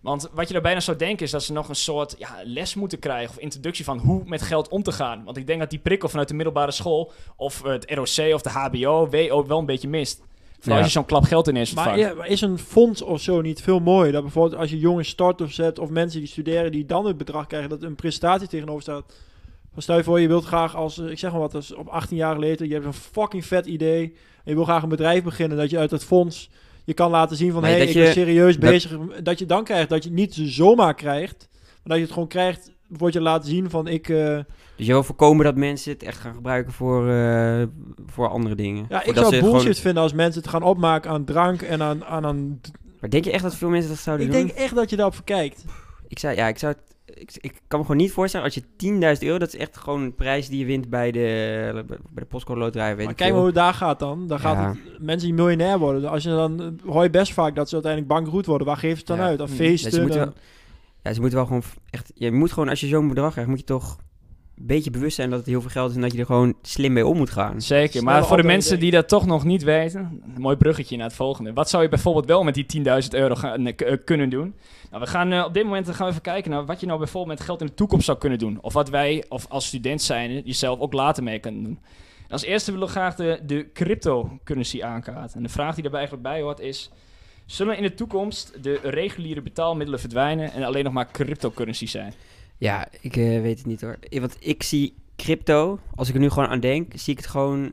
[0.03, 2.75] Want wat je daar bijna zou denken is dat ze nog een soort ja, les
[2.75, 5.25] moeten krijgen of introductie van hoe met geld om te gaan.
[5.25, 8.51] Want ik denk dat die prikkel vanuit de middelbare school of het ROC of de
[8.51, 10.23] HBO, WO wel een beetje mist.
[10.59, 10.83] Vooral Ja.
[10.85, 12.11] als je zo'n klap geld ineens Maar, ontvangt.
[12.11, 14.13] ja, maar is een fonds of zo niet veel mooier?
[14.13, 17.47] Dat bijvoorbeeld als je jonge starters zet of mensen die studeren die dan het bedrag
[17.47, 19.05] krijgen, dat er een prestatie tegenover staat.
[19.73, 21.89] Van stel je voor, je wilt graag als, eh, ik zeg maar wat, als op
[21.89, 25.23] 18 jaar later, je hebt een fucking vet idee en je wil graag een bedrijf
[25.23, 26.51] beginnen, dat je uit het fonds
[26.85, 28.99] je kan laten zien van, hé, hey, ik je- ben serieus dat- bezig.
[29.23, 32.29] Dat je dan krijgt, dat je het niet zomaar krijgt, maar dat je het gewoon
[32.29, 34.09] krijgt, wordt je laten zien van, ik...
[34.09, 34.39] eh,
[34.77, 37.63] Dus je wil voorkomen dat mensen het echt gaan gebruiken voor, eh,
[38.07, 38.87] voor andere dingen.
[38.89, 42.05] ja, ik zou bullshit gewoon- vinden als mensen het gaan opmaken aan drank en aan...
[42.05, 42.61] aan, aan
[43.01, 44.47] Maar denk je echt dat veel mensen dat zouden ik doen?
[44.47, 45.65] denk echt dat je daarop verkijkt.
[46.09, 46.83] Ik zou, ja, ik zou het
[47.23, 48.63] ik, ik kan me gewoon niet voorstellen als je
[49.17, 52.25] 10.000 euro, dat is echt gewoon een prijs die je wint bij de, bij de
[52.25, 52.97] postcode loterij.
[52.97, 54.27] Weet Maar kijk maar hoe het daar gaat dan.
[54.27, 54.69] Dan gaat Ja.
[54.93, 56.11] het mensen die miljonair worden.
[56.11, 58.67] Als je dan hoor je best vaak dat ze uiteindelijk bankroet worden.
[58.67, 59.25] Waar geven ze het dan Ja.
[59.27, 59.41] uit?
[59.41, 59.57] Aan Hmm.
[59.57, 59.91] feesten.
[59.91, 60.35] Ja, ze moeten en- wel,
[61.03, 62.13] ja, ze moeten wel gewoon echt.
[62.15, 63.97] Je moet gewoon, als je zo'n bedrag krijgt, moet je toch
[64.55, 66.93] beetje bewust zijn dat het heel veel geld is en dat je er gewoon slim
[66.93, 67.63] mee om moet gaan.
[67.63, 70.97] Zeker, Snelle maar voor de mensen die dat toch nog niet weten, een mooi bruggetje
[70.97, 71.53] naar het volgende.
[71.53, 74.55] Wat zou je bijvoorbeeld wel met die 10.000 euro gaan, eh, kunnen doen?
[74.91, 76.99] Nou, we gaan eh, op dit moment gaan we even kijken naar wat je nou
[76.99, 78.59] bijvoorbeeld met geld in de toekomst zou kunnen doen.
[78.61, 81.79] Of wat wij, of als student zijn, jezelf ook later mee kunnen doen.
[82.23, 85.37] En als eerste willen we graag de, de cryptocurrency aankaarten.
[85.37, 86.91] En de vraag die daarbij eigenlijk bij hoort is...
[87.47, 92.15] Zullen in de toekomst de reguliere betaalmiddelen verdwijnen en alleen nog maar cryptocurrency zijn?
[92.63, 93.99] Ja, ik eh, weet het niet hoor.
[94.11, 97.73] Want ik zie crypto, als ik er nu gewoon aan denk, zie ik het gewoon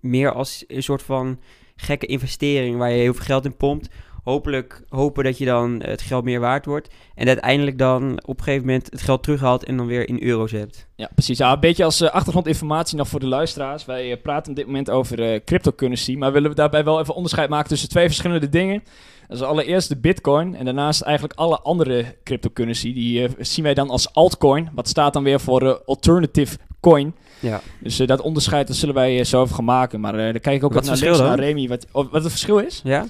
[0.00, 1.40] meer als een soort van
[1.76, 3.88] gekke investering waar je heel veel geld in pompt.
[4.22, 6.88] Hopelijk hopen dat je dan het geld meer waard wordt.
[7.14, 10.52] En uiteindelijk dan op een gegeven moment het geld terughaalt en dan weer in euro's
[10.52, 10.86] hebt.
[10.96, 11.38] Ja, precies.
[11.38, 13.84] Ja, een beetje als eh, achtergrondinformatie nog voor de luisteraars.
[13.84, 17.14] Wij eh, praten op dit moment over eh, cryptocurrency, maar willen we daarbij wel even
[17.14, 18.82] onderscheid maken tussen twee verschillende dingen.
[19.28, 22.92] Dat is allereerst de bitcoin en daarnaast eigenlijk alle andere cryptocurrency.
[22.92, 27.14] Die zien wij dan als altcoin, wat staat dan weer voor alternative coin.
[27.40, 27.60] Ja.
[27.80, 30.00] Dus dat onderscheid dat zullen wij zo even gaan maken.
[30.00, 31.68] Maar dan kijk ik ook Wat naar naar Remy.
[31.68, 32.80] Wat, oh, wat het verschil is?
[32.84, 33.06] Ja?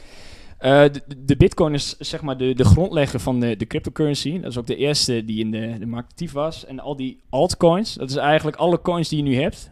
[0.62, 4.40] Eh, de, de bitcoin is zeg maar de, de grondlegger van de, de cryptocurrency.
[4.40, 6.64] Dat is ook de eerste die in de, de markt actief was.
[6.64, 9.70] En al die altcoins, dat is eigenlijk alle coins die je nu hebt.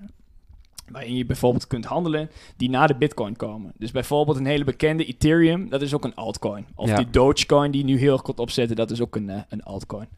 [0.88, 3.72] Waarin je bijvoorbeeld kunt handelen, die na de bitcoin komen.
[3.78, 6.66] Dus bijvoorbeeld een hele bekende Ethereum, dat is ook een altcoin.
[6.74, 6.96] Of Ja.
[6.96, 10.08] die Dogecoin die nu heel erg komt opzetten, dat is ook een, eh, een altcoin.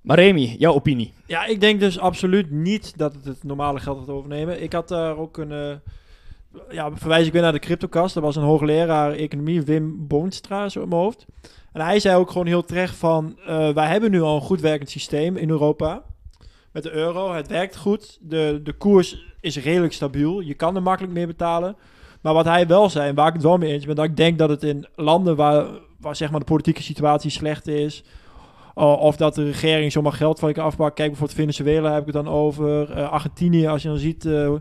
[0.00, 1.12] Maar Remy, jouw opinie?
[1.26, 4.62] Ja, ik denk dus absoluut niet dat het het normale geld gaat overnemen.
[4.62, 5.52] Ik had daar ook een...
[5.52, 5.74] eh,
[6.70, 8.16] ja, verwijs ik weer naar de cryptocast.
[8.16, 11.26] Er was een hoogleraar economie, Wim Boonstra, zo in mijn hoofd.
[11.72, 13.38] En hij zei ook gewoon heel terecht van...
[13.46, 16.02] eh, wij hebben nu al een goed werkend systeem in Europa.
[16.72, 17.32] Met de euro.
[17.32, 18.18] Het werkt goed.
[18.20, 20.40] De, de koers is redelijk stabiel.
[20.40, 21.76] Je kan er makkelijk mee betalen.
[22.20, 23.96] Maar wat hij wel zei, en waar ik het wel mee eens ben...
[23.96, 25.66] dat ik denk dat het in landen waar,
[26.00, 28.04] waar zeg maar de politieke situatie slecht is...
[28.80, 30.70] Of dat de regering zomaar geld van je kan.
[30.70, 32.96] Kijk bijvoorbeeld Venezuela heb ik het dan over.
[32.96, 34.52] Uh, Argentinië, als je dan ziet uh,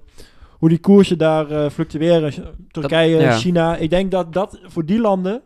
[0.58, 2.34] hoe die koersen daar uh, fluctueren.
[2.72, 3.38] Turkije, Dat- ja.
[3.38, 3.76] China.
[3.76, 5.34] Ik denk dat dat voor die landen...
[5.34, 5.40] Je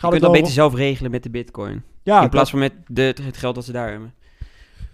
[0.00, 1.82] Gaat kunt het dat beter zelf regelen met de bitcoin.
[2.02, 4.14] ja, in plaats van met de, het geld dat ze daar hebben.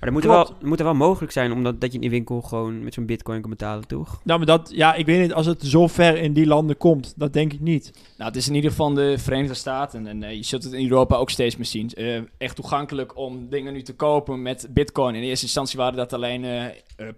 [0.00, 2.10] Maar er moet, er wel, moet er wel mogelijk zijn omdat, dat je in die
[2.10, 4.20] winkel gewoon met zo'n bitcoin kan betalen, toch?
[4.24, 4.70] Nou, maar dat...
[4.74, 7.12] Ja, ik weet niet als het zo ver in die landen komt.
[7.16, 7.90] Dat denk ik niet.
[8.16, 10.06] Nou, het is in ieder geval de Verenigde Staten.
[10.06, 11.88] En eh, je zult het in Europa ook steeds meer zien.
[11.88, 15.14] Eh, echt toegankelijk om dingen nu te kopen met bitcoin.
[15.14, 16.66] In eerste instantie waren dat alleen eh,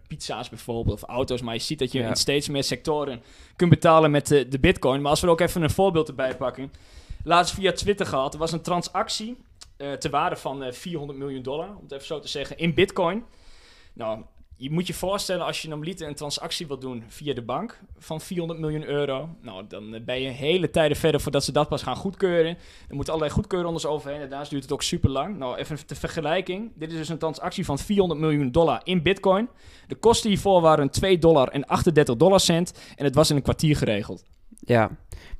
[0.08, 1.42] pizza's bijvoorbeeld of auto's.
[1.42, 2.08] Maar je ziet dat je Ja.
[2.08, 3.20] in steeds meer sectoren
[3.56, 5.00] kunt betalen met de, de bitcoin.
[5.00, 6.72] Maar als we er ook even een voorbeeld erbij pakken.
[7.24, 8.32] Laatst via Twitter gehad.
[8.32, 9.36] Er was een transactie
[9.82, 11.68] eh ter waarde van eh, 400 miljoen dollar.
[11.68, 12.58] Om het even zo te zeggen.
[12.58, 13.24] In bitcoin.
[13.92, 14.24] Nou,
[14.56, 18.20] je moet je voorstellen als je normaliter een transactie wilt doen via de bank van
[18.20, 19.28] 400 miljoen euro.
[19.40, 22.58] Nou, dan eh, ben je hele tijden verder voordat ze dat pas gaan goedkeuren.
[22.88, 25.38] Er moeten allerlei goedkeurrondes overheen en daarnaast duurt het ook super lang.
[25.38, 26.72] Nou, even ter vergelijking.
[26.74, 29.48] Dit is dus een transactie van 400 miljoen dollar in bitcoin.
[29.86, 32.78] De kosten hiervoor waren 2 dollar en 38 dollar cent.
[32.96, 34.24] En het was in een kwartier geregeld.
[34.64, 34.90] Ja,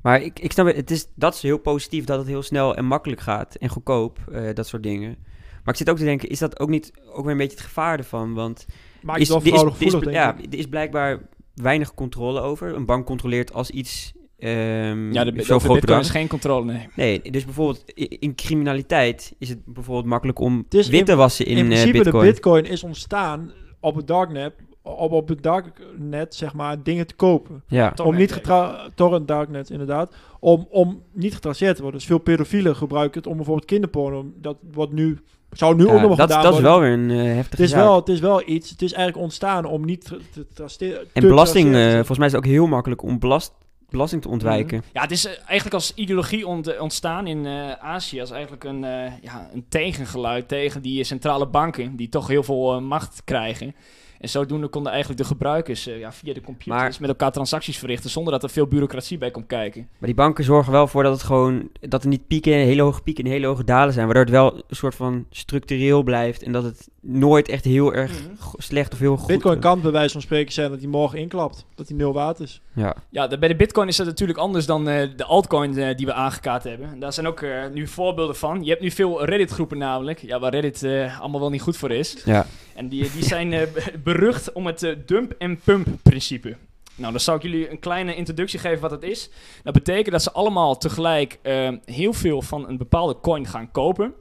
[0.01, 0.75] maar ik, ik snap het.
[0.75, 4.19] het is, dat is heel positief dat het heel snel en makkelijk gaat en goedkoop,
[4.31, 5.17] eh, dat soort dingen.
[5.63, 7.65] Maar ik zit ook te denken, is dat ook niet ook weer een beetje het
[7.65, 8.33] gevaar ervan?
[8.33, 8.65] Want
[9.01, 10.53] Maakt is, het wel er is- fraudegevoelig, is- denk ja, ik.
[10.53, 11.19] er is blijkbaar
[11.53, 12.75] weinig controle over.
[12.75, 16.65] Een bank controleert als iets ehm Ja, de, zo over groot bitcoin is geen controle,
[16.65, 16.87] nee.
[16.95, 21.15] Nee, dus bijvoorbeeld in criminaliteit is het bijvoorbeeld makkelijk om Het is wit in- te
[21.15, 22.25] wassen in, in eh, principe, bitcoin.
[22.25, 24.53] de bitcoin is ontstaan op het darknet,
[24.83, 27.63] op, op het darknet, zeg maar, dingen te kopen.
[27.67, 27.93] ja.
[28.03, 30.13] Om niet getra torrent darknet, inderdaad.
[30.39, 31.99] Om, om niet getraceerd te worden.
[31.99, 34.25] Dus veel pedofielen gebruiken het om bijvoorbeeld kinderporno.
[34.35, 35.19] Dat wordt nu,
[35.51, 37.63] zou nu Ja, ook nog dat, gedaan dat is wel weer een eh, Het heftige
[37.63, 37.83] is, zaak.
[37.83, 41.07] wel, het is wel iets, het is eigenlijk ontstaan om niet te, te traceren.
[41.13, 43.53] en belasting, eh, volgens mij is het ook heel makkelijk om belast,
[43.89, 44.83] belasting te ontwijken.
[44.93, 48.83] Ja, het is eh, eigenlijk als ideologie ont- ontstaan in eh, Azië als eigenlijk een,
[48.83, 53.75] eh, ja, een tegengeluid tegen die centrale banken die toch heel veel macht krijgen.
[54.23, 57.77] En zodoende konden eigenlijk de gebruikers eh, ja, via de computers Maar- met elkaar transacties
[57.77, 59.81] verrichten zonder dat er veel bureaucratie bij komt kijken.
[59.97, 63.01] Maar die banken zorgen wel voor dat het gewoon dat er niet pieken, hele hoge
[63.01, 66.51] pieken en hele hoge dalen zijn, waardoor het wel een soort van structureel blijft en
[66.51, 68.33] dat het nooit echt heel erg Mhm.
[68.57, 69.27] slecht of heel goed.
[69.27, 71.65] Bitcoin eh, kan bij wijze van spreken zijn dat hij morgen inklapt.
[71.75, 72.61] Dat hij nul waard is.
[72.73, 72.95] Ja.
[73.09, 76.05] Ja, de- bij de bitcoin is dat natuurlijk anders dan eh, de altcoin eh, die
[76.05, 76.89] we aangekaart hebben.
[76.91, 78.63] En daar zijn ook eh, nu voorbeelden van.
[78.63, 81.77] Je hebt nu veel Reddit groepen namelijk, ja, waar Reddit eh, allemaal wel niet goed
[81.77, 82.17] voor is.
[82.25, 82.45] ja.
[82.75, 86.55] En die, die zijn be- berucht om het eh, dump-and-pump principe.
[86.95, 89.29] Nou, dan zal ik jullie een kleine introductie geven wat het is.
[89.63, 91.39] Dat betekent dat ze allemaal tegelijk
[91.85, 94.13] heel veel van een bepaalde coin gaan kopen.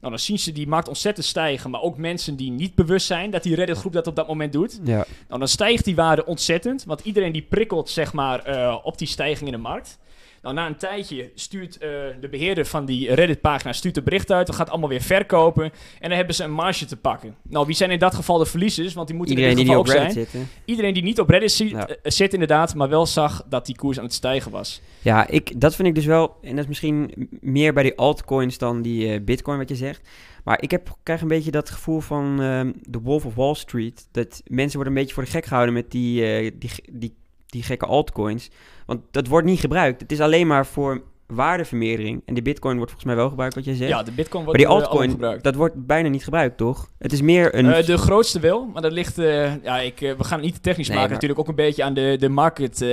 [0.00, 3.30] Nou, dan zien ze die markt ontzettend stijgen, maar ook mensen die niet bewust zijn
[3.30, 4.80] dat die Reddit-groep dat op dat moment doet.
[4.84, 5.04] Ja.
[5.28, 9.08] Nou, dan stijgt die waarde ontzettend, want iedereen die prikkelt zeg maar eh, op die
[9.08, 9.98] stijging in de markt.
[10.42, 11.88] Nou, na een tijdje stuurt eh,
[12.20, 14.46] de beheerder van die Reddit-pagina stuurt een bericht uit.
[14.46, 15.64] We gaan het allemaal weer verkopen.
[15.64, 17.34] En dan hebben ze een marge te pakken.
[17.42, 18.94] Nou, wie zijn in dat geval de verliezers?
[18.94, 20.46] Want die moeten Iedereen in die dit niet geval op ook Reddit zijn.
[20.46, 20.64] zitten.
[20.64, 23.98] Iedereen die niet op Reddit zit, eh, zit inderdaad, maar wel zag dat die koers
[23.98, 24.80] aan het stijgen was.
[25.02, 28.58] Ja, ik, dat vind ik dus wel, en dat is misschien meer bij die altcoins
[28.58, 30.08] dan die eh, bitcoin wat je zegt.
[30.44, 34.08] Maar ik heb, krijg een beetje dat gevoel van ehm The Wolf of Wall Street.
[34.10, 37.14] Dat mensen worden een beetje voor de gek gehouden met die, die, die,
[37.50, 38.50] die gekke altcoins.
[38.86, 40.00] Want dat wordt niet gebruikt.
[40.00, 42.22] Het is alleen maar voor waardevermeerdering.
[42.24, 43.90] En die bitcoin wordt volgens mij wel gebruikt, wat jij zegt.
[43.90, 45.44] Ja, de bitcoin maar wordt die eh, altcoin, gebruikt.
[45.44, 46.90] dat wordt bijna niet gebruikt, toch?
[46.98, 47.72] Het is meer een...
[47.72, 49.18] Eh, de grootste wel, maar dat ligt...
[49.18, 51.10] eh, ja, ik, we gaan het niet te technisch Nee, maken.
[51.12, 52.88] maar- Natuurlijk ook een beetje aan de, de market eh,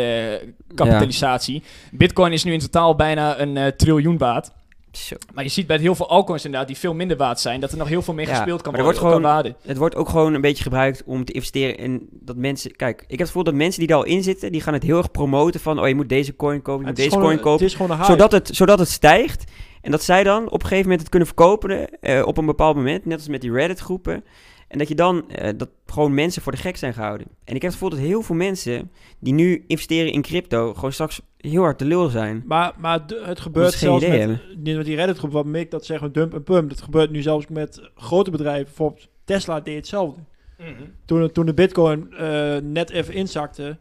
[0.76, 1.64] kapitalisatie.
[1.92, 4.52] Bitcoin is nu in totaal bijna een triljoen waard.
[4.98, 5.16] Zo.
[5.34, 7.60] Maar je ziet bij heel veel altcoins inderdaad die veel minder waard zijn...
[7.60, 9.56] dat er nog heel veel meer Ja, gespeeld kan maar er worden wordt waarde.
[9.62, 12.76] Het wordt ook gewoon een beetje gebruikt om te investeren in dat mensen...
[12.76, 14.84] Kijk, ik heb het gevoel dat mensen die er al in zitten, die gaan het
[14.84, 15.80] heel erg promoten van...
[15.80, 17.62] Oh, je moet deze coin kopen, je moet deze gewoon coin een- kopen.
[17.64, 18.12] Het is gewoon een hype.
[18.12, 19.44] Zodat het, zodat het stijgt.
[19.82, 22.76] En dat zij dan op een gegeven moment het kunnen verkopen eh, op een bepaald
[22.76, 23.06] moment.
[23.06, 24.24] Net als met die Reddit-groepen.
[24.76, 27.28] En dat je dan, eh, dat gewoon mensen voor de gek zijn gehouden.
[27.44, 30.74] En ik heb het gevoel dat heel veel mensen die nu investeren in crypto...
[30.74, 32.44] gewoon straks heel hard te lul zijn.
[32.46, 35.86] Maar, maar de- het gebeurt zelfs idee met, niet met die Reddit-groep, wat Mick dat
[35.86, 36.70] zeggen, dump en pump.
[36.70, 38.66] Dat gebeurt nu zelfs met grote bedrijven.
[38.66, 40.22] Bijvoorbeeld Tesla deed hetzelfde.
[41.06, 43.78] Toen, het- toen de bitcoin eh, net even inzakte,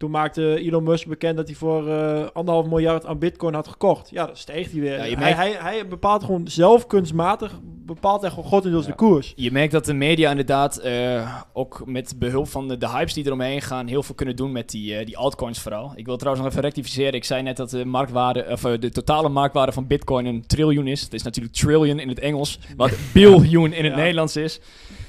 [0.00, 4.10] toen maakte Elon Musk bekend dat hij voor eh, anderhalf miljard aan bitcoin had gekocht.
[4.10, 5.06] Ja, dan steeg hij weer.
[5.06, 8.90] Ja, hij, hij, hij bepaalt gewoon zelf kunstmatig, bepaalt hij gewoon grotendeels Ja.
[8.90, 9.32] de koers.
[9.36, 13.26] Je merkt dat de media inderdaad eh, ook met behulp van de, de hypes die
[13.26, 13.86] eromheen gaan...
[13.86, 15.92] heel veel kunnen doen met die, eh, die altcoins vooral.
[15.94, 17.12] Ik wil trouwens nog even rectificeren.
[17.12, 21.00] Ik zei net dat de, marktwaarde, of, de totale marktwaarde van bitcoin een triljoen is.
[21.00, 23.98] Het is natuurlijk trillion in het Engels, wat biljoen in het Ja.
[23.98, 24.60] Nederlands is.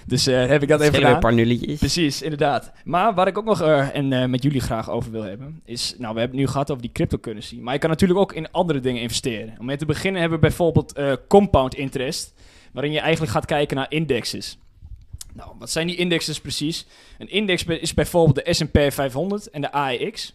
[0.06, 1.20] Dus eh, heb ik dat even Schelen een gedaan.
[1.20, 1.80] paar nulletjes.
[1.80, 2.72] Precies, inderdaad.
[2.84, 5.96] Maar waar ik ook nog eh, en eh, met jullie graag over wil hebben, is,
[5.98, 8.52] nou, we hebben het nu gehad over die cryptocurrency, maar je kan natuurlijk ook in
[8.52, 9.56] andere dingen investeren.
[9.60, 12.34] Om mee te beginnen hebben we bijvoorbeeld compound interest,
[12.72, 14.58] waarin je eigenlijk gaat kijken naar indexes.
[15.34, 16.86] Nou, wat zijn die indexes precies?
[17.18, 20.34] Een index is bijvoorbeeld de S&P 500 en de AEX.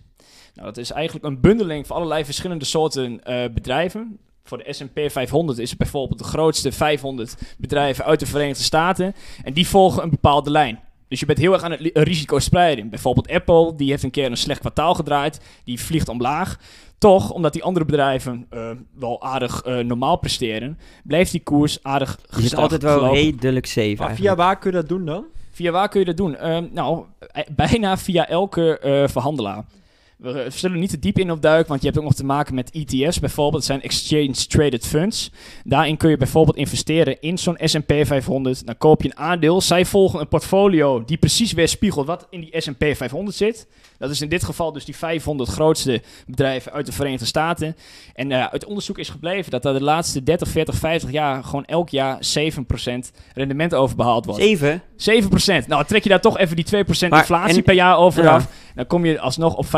[0.54, 3.20] Nou, dat is eigenlijk een bundeling van allerlei verschillende soorten
[3.54, 4.18] bedrijven.
[4.46, 9.14] Voor de S&P 500 is het bijvoorbeeld de grootste 500 bedrijven uit de Verenigde Staten.
[9.44, 10.80] En die volgen een bepaalde lijn.
[11.08, 12.88] Dus je bent heel erg aan het risico spreiden.
[12.90, 15.40] Bijvoorbeeld Apple, die heeft een keer een slecht kwartaal gedraaid.
[15.64, 16.58] Die vliegt omlaag.
[16.98, 22.18] Toch, omdat die andere bedrijven eh, wel aardig eh, normaal presteren, blijft die koers aardig
[22.20, 23.18] Je zit gestaag altijd wel gelopen.
[23.18, 25.24] redelijk safe Maar via waar kun je dat doen dan?
[25.56, 26.36] Via waar kun je dat doen?
[26.36, 29.64] Ehm, nou, eh, bijna via elke eh, verhandelaar.
[30.16, 32.70] We zullen niet te diep in opduiken, want je hebt ook nog te maken met
[32.70, 33.52] ETF's bijvoorbeeld.
[33.52, 35.30] Dat zijn Exchange Traded Funds.
[35.64, 38.66] Daarin kun je bijvoorbeeld investeren in zo'n S&P 500.
[38.66, 39.60] Dan koop je een aandeel.
[39.60, 43.66] Zij volgen een portfolio die precies weerspiegelt wat in die S&P 500 zit.
[43.98, 47.76] Dat is in dit geval dus die 500 grootste bedrijven uit de Verenigde Staten.
[48.14, 51.64] En eh, uit onderzoek is gebleven dat er de laatste 30, 40, 50 jaar gewoon
[51.64, 52.58] elk jaar 7%
[53.34, 54.40] rendement over behaald wordt.
[54.42, 54.82] Zeven?
[55.64, 55.66] 7%.
[55.66, 58.46] Nou, trek je daar toch even die 2% Maar- inflatie en- per jaar over Ja.
[58.76, 59.68] Dan kom je alsnog op 5%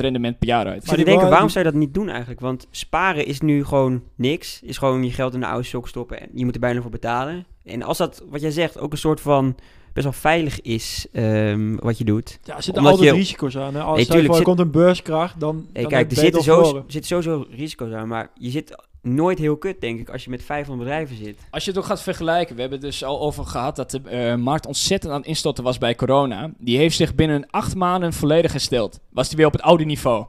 [0.00, 0.82] rendement per jaar uit.
[0.82, 2.40] Ik Maar die denken, wa- waarom zou je dat niet doen eigenlijk?
[2.40, 4.60] Want sparen is nu gewoon niks.
[4.62, 6.90] Is gewoon je geld in de oude sok stoppen en je moet er bijna voor
[6.90, 7.46] betalen.
[7.64, 9.56] En als dat, wat jij zegt, ook een soort van
[9.94, 12.38] best wel veilig is ehm, wat je doet.
[12.44, 13.74] Ja, er zitten Omdat altijd je- risico's aan.
[13.74, 13.80] Hè?
[13.82, 16.42] Als Nee, tuurlijk, voor, er zit- komt een beurskracht, dan, Hey, dan kijk, er zitten,
[16.42, 20.30] zo, zitten sowieso risico's aan, maar je zit nooit heel kut, denk ik, als je
[20.30, 21.38] met 500 bedrijven zit.
[21.50, 24.00] Als je het ook gaat vergelijken, we hebben het dus al over gehad dat de
[24.00, 26.50] eh, markt ontzettend aan het instorten was bij corona.
[26.58, 29.00] Die heeft zich binnen acht maanden volledig hersteld.
[29.12, 30.26] Was die weer op het oude niveau.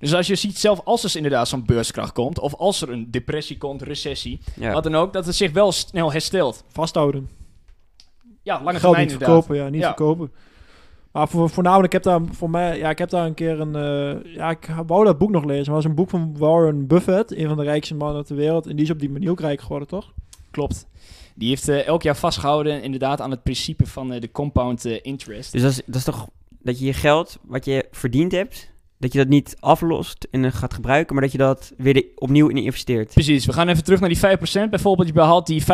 [0.00, 3.10] Dus als je ziet, zelf als er inderdaad zo'n beurskracht komt, of als er een
[3.10, 4.72] depressie komt, recessie, Ja.
[4.72, 6.64] wat dan ook, dat het zich wel snel herstelt.
[6.72, 7.28] Vasthouden.
[8.42, 9.44] Ja, lange Geld termijn niet inderdaad.
[9.44, 9.86] verkopen, ja, niet Ja.
[9.86, 10.30] verkopen.
[11.12, 13.74] Maar voor, voornamelijk, ik heb daar voor mij, ja, ik heb daar een keer een,
[13.76, 16.86] eh, ja, ik wou dat boek nog lezen, maar het is een boek van Warren
[16.86, 19.40] Buffett, een van de rijkste mannen ter wereld, en die is op die manier ook
[19.40, 20.12] rijk geworden, toch?
[20.50, 20.86] Klopt.
[21.34, 25.52] Die heeft eh, elk jaar vastgehouden inderdaad aan het principe van eh, de compound interest.
[25.52, 26.28] Dus dat is, dat is toch
[26.62, 28.69] dat je je geld, wat je verdiend hebt,
[29.00, 32.56] dat je dat niet aflost en gaat gebruiken, maar dat je dat weer opnieuw in
[32.56, 33.12] investeert.
[33.12, 34.18] Precies, we gaan even terug naar die
[34.66, 34.70] 5%.
[34.70, 35.64] Bijvoorbeeld, je behaalt die 5%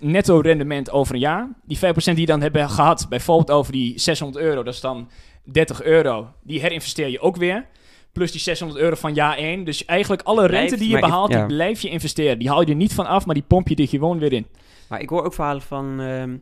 [0.00, 1.48] netto rendement over een jaar.
[1.64, 5.08] Die 5% die je dan hebben gehad, bijvoorbeeld over die 600 euro, dat is dan
[5.44, 6.28] 30 euro.
[6.42, 7.66] Die herinvesteer je ook weer.
[8.12, 9.64] Plus die 600 euro van jaar 1.
[9.64, 11.38] Dus eigenlijk alle Blijft, rente die je ik- behaalt, ja.
[11.46, 12.38] die blijf je investeren.
[12.38, 14.46] Die haal je er niet van af, maar die pomp je er gewoon weer in.
[14.88, 16.36] Maar ik hoor ook verhalen van, ehm,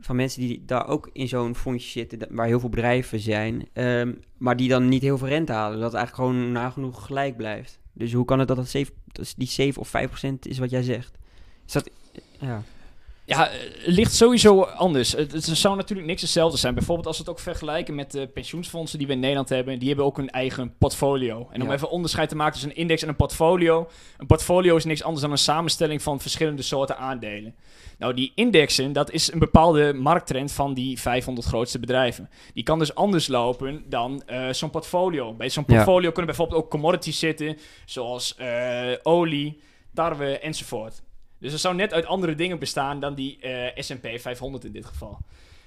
[0.00, 4.14] van mensen die daar ook in zo'n fondsje zitten, waar heel veel bedrijven zijn, ehm,
[4.36, 5.80] maar die dan niet heel veel rente halen.
[5.80, 7.78] Dat het eigenlijk gewoon nagenoeg gelijk blijft.
[7.92, 10.70] Dus hoe kan het dat, dat, 7, dat die 7 of 5 procent is wat
[10.70, 11.18] jij zegt?
[11.66, 11.90] Is dat,
[12.40, 12.62] Ja.
[13.28, 15.12] Ja, eh, het ligt sowieso anders.
[15.12, 16.74] Het, het zou natuurlijk niks hetzelfde zijn.
[16.74, 19.78] Bijvoorbeeld als we het ook vergelijken met de pensioensfondsen die we in Nederland hebben.
[19.78, 21.48] Die hebben ook hun eigen portfolio.
[21.52, 21.74] En om Ja.
[21.74, 23.88] even onderscheid te maken tussen een index en een portfolio.
[24.18, 27.54] Een portfolio is niks anders dan een samenstelling van verschillende soorten aandelen.
[27.98, 32.30] Nou, die indexen, dat is een bepaalde markttrend van die 500 grootste bedrijven.
[32.54, 35.34] Die kan dus anders lopen dan eh, zo'n portfolio.
[35.34, 35.74] Bij zo'n Ja.
[35.74, 39.60] portfolio kunnen bijvoorbeeld ook commodities zitten, zoals eh, olie,
[39.94, 41.02] tarwe enzovoort.
[41.40, 44.84] Dus het zou net uit andere dingen bestaan dan die eh, S&P 500 in dit
[44.86, 45.18] geval.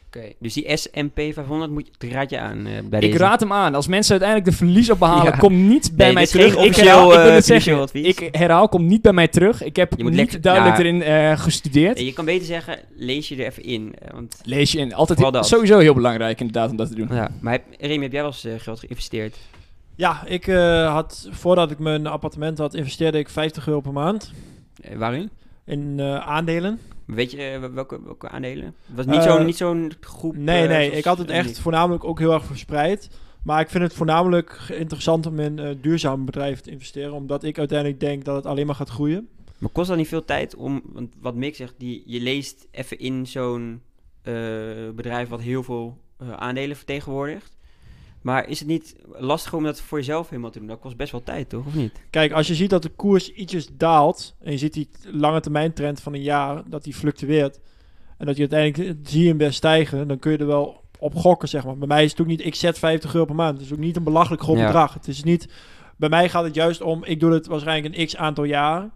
[0.08, 3.18] Oké, dus die S&P 500 moet, die raad je aan eh, bij Ik deze.
[3.24, 3.76] raad hem aan.
[3.76, 5.38] Als mensen uiteindelijk de verlies opbehalen, Ja.
[5.38, 6.56] kom niet bij Nee, mij terug.
[6.58, 7.80] Ik herhaal, ik wil eh, het zeggen.
[7.80, 8.06] advies.
[8.08, 9.64] Ik herhaal, kom niet bij mij terug.
[9.64, 10.84] Ik heb Je moet niet lekker- duidelijk ja.
[10.84, 12.00] erin eh, gestudeerd.
[12.00, 13.96] Je kan beter zeggen, lees je er even in.
[14.00, 14.94] eh, Want, Lees je in.
[14.94, 15.48] Altijd dat.
[15.48, 17.08] sowieso heel belangrijk inderdaad om dat te doen.
[17.12, 17.32] ja.
[17.42, 19.38] Maar heb, Remy, heb jij wel eens eh, geld geïnvesteerd?
[19.96, 24.32] Ja, ik eh, had, voordat ik mijn appartement had, investeerde ik 50 euro per maand
[24.82, 25.30] Eh, waarin?
[25.66, 26.80] In eh, aandelen.
[27.06, 28.66] Weet je eh, welke, welke aandelen?
[28.66, 30.36] Het was niet Eh, zo'n niet zo'n groep.
[30.38, 33.10] Nee, eh, nee, zoals ik had het echt voornamelijk ook heel erg verspreid.
[33.44, 37.58] Maar ik vind het voornamelijk interessant om in eh, duurzame bedrijven te investeren, omdat ik
[37.58, 39.30] uiteindelijk denk dat het alleen maar gaat groeien.
[39.58, 43.00] Maar kost dat niet veel tijd om, want wat Mick zegt, die, je leest even
[43.00, 43.82] in zo'n
[44.22, 44.34] eh,
[44.96, 47.58] bedrijf wat heel veel eh, aandelen vertegenwoordigt.
[48.22, 50.68] Maar is het niet lastig om dat voor jezelf helemaal te doen?
[50.68, 51.66] Dat kost best wel tijd, toch?
[51.66, 52.02] Of niet?
[52.10, 55.74] Kijk, als je ziet dat de koers ietsjes daalt en je ziet die lange termijn
[55.74, 57.60] trend van een jaar, dat die fluctueert
[58.18, 61.16] en dat je uiteindelijk zie je hem weer stijgen, dan kun je er wel op
[61.16, 61.78] gokken, zeg maar.
[61.78, 63.58] Bij mij is het ook niet, ik zet 50 euro per maand.
[63.58, 64.66] Het is ook niet een belachelijk groot Ja.
[64.66, 64.94] bedrag.
[64.94, 65.48] Het is niet,
[65.98, 68.92] bij mij gaat het juist om, ik doe het waarschijnlijk een x aantal jaren.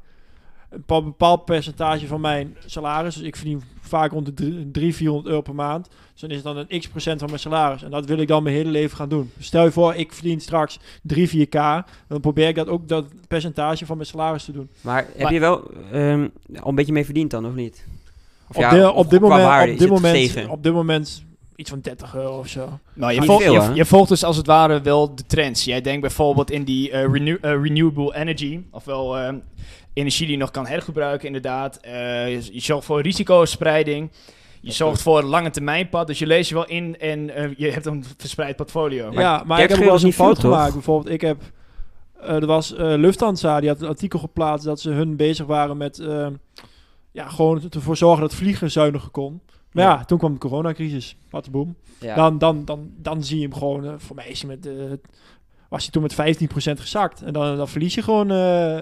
[0.70, 5.28] Een bepaald- percentage van mijn salaris, dus ik verdien vaak rond de drie- 300, 400
[5.28, 5.88] euro per maand.
[6.12, 7.84] Dus dan is het dan een x procent van mijn salaris.
[7.84, 9.32] En dat wil ik dan mijn hele leven gaan doen.
[9.38, 11.84] Dus stel je voor, ik verdien straks 3, 4k.
[12.08, 14.70] Dan probeer ik dat ook dat percentage van mijn salaris te doen.
[14.82, 16.28] Maar heb je wel ehm,
[16.60, 17.86] al een beetje mee verdiend dan, of niet?
[18.50, 19.42] Of op, ja, de- of op dit moment,
[19.74, 20.14] op dit moment,
[20.50, 21.24] op dit moment
[21.56, 22.80] iets van 30 euro of zo.
[22.94, 25.64] Nou, je, volgt, veel, je, volgt dus als het ware wel de trends.
[25.66, 29.34] Jij denkt bijvoorbeeld in die eh, renew- eh, renewable energy, ofwel eh,
[29.96, 31.78] energie die je nog kan hergebruiken inderdaad.
[31.78, 31.92] Eh,
[32.34, 34.12] je, je zorgt voor risicospreiding.
[34.62, 37.50] Je zorgt voor een lange termijn pad, dus je leest je wel in en eh,
[37.58, 39.12] je hebt een verspreid portfolio.
[39.12, 40.54] Maar ja, maar 30 ik heb wel eens een fout veel, toch?
[40.54, 40.74] gemaakt.
[40.74, 41.42] Bijvoorbeeld, ik heb...
[42.20, 45.78] eh, er was eh, Lufthansa, die had een artikel geplaatst dat ze hun bezig waren
[45.78, 46.04] met...
[47.12, 49.42] ja, gewoon ervoor zorgen dat vliegen zuiniger kon.
[49.72, 50.06] Maar ja, Ja.
[50.06, 51.16] toen kwam de coronacrisis.
[51.30, 51.76] Wat boom.
[52.00, 52.16] Ja.
[52.16, 54.00] Dan, dan, dan, dan zie je hem gewoon...
[54.02, 54.66] voor mij is hij met...
[54.66, 54.74] eh,
[55.70, 56.38] was hij toen met
[56.78, 57.22] 15% gezakt.
[57.22, 58.32] En dan, dan verlies je gewoon...
[58.32, 58.78] eh,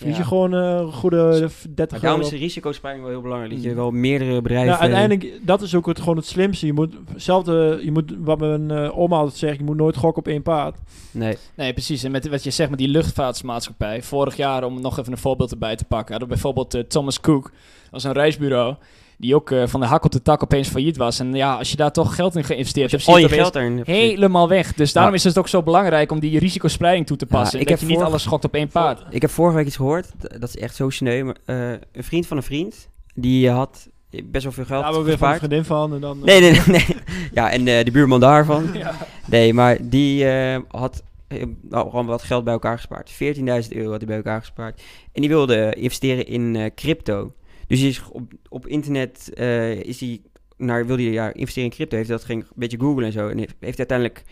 [0.00, 0.22] verlies Ja.
[0.22, 2.20] je gewoon eh, een goede 30 Maar daarom euro.
[2.20, 3.52] is de risicospreiding wel heel belangrijk.
[3.54, 3.74] Dat je Mm.
[3.76, 4.68] wel meerdere bedrijven...
[4.68, 6.66] Nou, uiteindelijk, dat is ook het, gewoon het slimste.
[6.66, 10.22] Je moet, hetzelfde, je moet, wat mijn eh, oma altijd zegt, je moet nooit gokken
[10.22, 10.76] op één paard.
[11.10, 11.36] Nee.
[11.54, 12.02] Nee, precies.
[12.04, 14.02] En met wat je zegt met die luchtvaartmaatschappij.
[14.02, 17.20] Vorig jaar, om nog even een voorbeeld erbij te pakken, hadden we bijvoorbeeld eh, Thomas
[17.20, 17.42] Cook.
[17.42, 18.74] Dat was een reisbureau.
[19.20, 21.18] Die ook eh, van de hak op de tak opeens failliet was.
[21.18, 23.80] En ja, als je daar toch geld in geïnvesteerd hebt, zie je geld erin.
[23.84, 24.74] helemaal weg.
[24.74, 25.18] Dus daarom Ja.
[25.18, 27.60] is het ook zo belangrijk om die risicospreiding toe te Ja, passen.
[27.60, 29.02] ik dat heb je niet alles schokt op één paard.
[29.10, 30.08] Ik heb vorige week iets gehoord.
[30.38, 31.24] Dat is echt zo sneu.
[31.24, 32.88] maar, eh, een vriend van een vriend.
[33.14, 33.88] Die had
[34.24, 35.94] best wel veel geld hebben we weer van vriendin van.
[35.94, 36.60] En dan, eh, Nee, nee, nee.
[36.66, 36.96] nee.
[37.32, 38.70] Ja, en eh de buurman daarvan.
[38.78, 38.94] Ja.
[39.26, 43.10] Nee, maar die eh, had eh, nou, gewoon wat geld bij elkaar gespaard.
[43.10, 44.82] 14.000 euro had hij bij elkaar gespaard.
[45.12, 47.32] En die wilde investeren in eh, crypto.
[47.70, 50.20] Dus is op, op internet eh, is hij
[50.56, 51.96] naar, wilde hij ja, investeren in crypto.
[51.96, 53.28] Heeft dat ging een beetje googlen en zo.
[53.28, 54.22] En heeft, uiteindelijk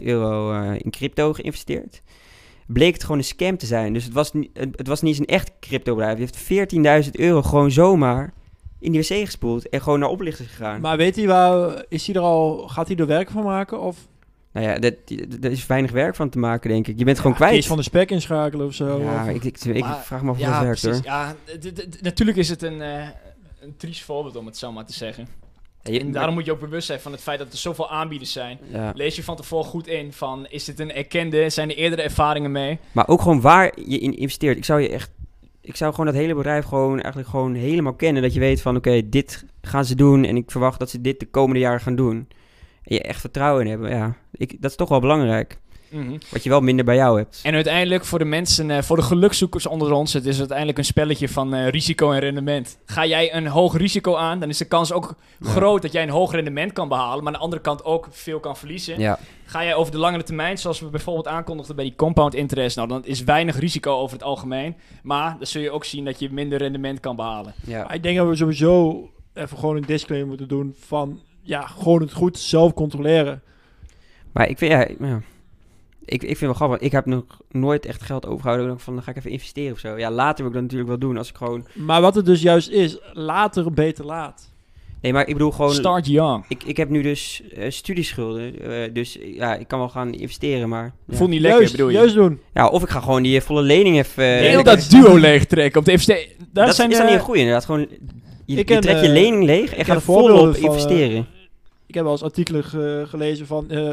[0.00, 2.02] 14.000 euro eh, in crypto geïnvesteerd.
[2.66, 3.92] Bleek het gewoon een scam te zijn.
[3.92, 6.18] Dus het was, ni- het, het was niet eens een echt crypto bedrijf.
[6.18, 8.32] Hij heeft 14.000 euro gewoon zomaar
[8.80, 9.68] in die wc gespoeld.
[9.68, 10.80] En gewoon naar oplichters gegaan.
[10.80, 13.80] Maar weet hij waar, is hij er al, gaat hij er werk van maken?
[13.80, 14.08] Of
[14.52, 14.94] Nou ja, dat-
[15.40, 16.98] er is weinig werk van te maken, denk ik.
[16.98, 17.54] Je bent gewoon Ja, kwijt.
[17.54, 19.00] Kees van de spek inschakelen of zo?
[19.00, 21.06] ja, Of- ik, ik, ik Maar- vraag me af of Ja, dat werkt, precies.
[21.06, 21.06] hoor.
[21.14, 21.34] Ja,
[22.00, 23.08] natuurlijk is het een, eh
[23.60, 25.28] een triest voorbeeld om het zo maar te zeggen.
[25.82, 27.90] Ja, je- En daarom moet je ook bewust zijn van het feit dat er zoveel
[27.90, 28.58] aanbieders zijn.
[28.72, 28.92] ja.
[28.94, 32.52] Lees je van tevoren goed in van, is dit een erkende, zijn er eerdere ervaringen
[32.52, 32.78] mee?
[32.92, 34.56] Maar ook gewoon waar je in investeert.
[34.56, 35.10] Ik zou je echt...
[35.62, 38.22] Ik zou gewoon dat hele bedrijf gewoon eigenlijk gewoon helemaal kennen.
[38.22, 40.24] Dat je weet van, oké, dit gaan ze doen.
[40.24, 42.28] En ik verwacht dat ze dit de komende jaren gaan doen.
[42.84, 44.16] En je echt vertrouwen in hebben, ja.
[44.32, 45.58] Ik, dat is toch wel belangrijk.
[45.90, 46.18] Mhm.
[46.30, 47.40] Wat je wel minder bij jou hebt.
[47.42, 50.84] En uiteindelijk voor de mensen, eh, voor de gelukzoekers onder ons, het is uiteindelijk een
[50.84, 52.78] spelletje van eh, risico en rendement.
[52.84, 55.50] Ga jij een hoog risico aan, dan is de kans ook Ja.
[55.50, 58.40] groot dat jij een hoog rendement kan behalen, maar aan de andere kant ook veel
[58.40, 58.98] kan verliezen.
[58.98, 62.76] Ja, Ga jij over de langere termijn, zoals we bijvoorbeeld aankondigden bij die compound interest,
[62.76, 66.18] nou dan is weinig risico over het algemeen, maar dan zul je ook zien dat
[66.18, 67.54] je minder rendement kan behalen.
[67.66, 67.82] ja.
[67.84, 69.00] Maar ik denk dat we sowieso
[69.34, 71.20] even gewoon een disclaimer moeten doen van...
[71.42, 73.42] Ja, gewoon het goed zelf controleren.
[74.32, 74.78] Maar ik vind, ja,
[75.08, 75.20] ja.
[76.04, 76.78] ik, ik vind het wel grappig.
[76.80, 78.80] Ik heb nog nooit echt geld overgehouden.
[78.80, 79.98] Van, dan ga ik even investeren of zo.
[79.98, 81.16] Ja, later wil ik dat natuurlijk wel doen.
[81.16, 81.66] Als ik gewoon...
[81.74, 84.48] Maar wat het dus juist is, later beter laat.
[85.00, 85.74] Nee, maar ik bedoel gewoon...
[85.74, 86.44] Start young.
[86.48, 88.60] Ik, ik heb nu dus eh, studieschulden.
[88.60, 90.92] eh, dus ja, ik kan wel gaan investeren, maar...
[91.06, 91.16] Ja.
[91.16, 91.96] Voelt niet lekker, juist, bedoel je?
[91.96, 92.40] juist doen.
[92.54, 94.24] Ja, of ik ga gewoon die volle lening even...
[94.24, 96.26] eh, Heel dat duo leegtrekken om te investeren.
[96.52, 97.64] Daar dat zijn is eh, niet een goeie, inderdaad.
[97.64, 97.86] Gewoon,
[98.50, 100.62] je, Ik je ken, trekt je eh, lening leeg en gaat er volop van, eh,
[100.62, 101.26] investeren.
[101.86, 103.92] Ik heb wel eens artikelen ge- gelezen van eh,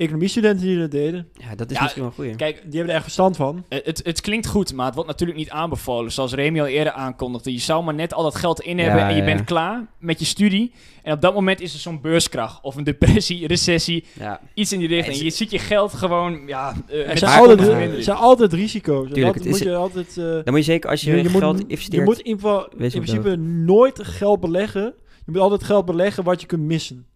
[0.00, 1.28] economiestudenten die dat deden.
[1.32, 2.34] ja, dat is ja, misschien wel goeie.
[2.36, 3.64] Kijk, Die hebben er echt verstand van.
[3.68, 6.12] Eh, Het, het klinkt goed, maar het wordt natuurlijk niet aanbevolen.
[6.12, 7.52] Zoals Remy al eerder aankondigde.
[7.52, 9.86] Je zou maar net al dat geld in hebben Ja, en je ja, bent klaar
[9.98, 10.72] met je studie.
[11.02, 14.78] En op dat moment is er zo'n beurskracht of een depressie, recessie, Ja, iets in
[14.78, 15.16] die richting.
[15.16, 19.06] Je ziet je geld gewoon, ja, eh, Er met zijn, altijd, er zijn altijd risico's.
[19.12, 20.08] Tuurlijk, dat het is- moet je altijd...
[20.08, 21.92] eh, dan moet je zeker als je, je, geld moet, investeert...
[21.92, 24.94] je moet in, ieder geval, in principe nooit geld beleggen.
[25.24, 27.06] Je moet altijd geld beleggen wat je kunt missen.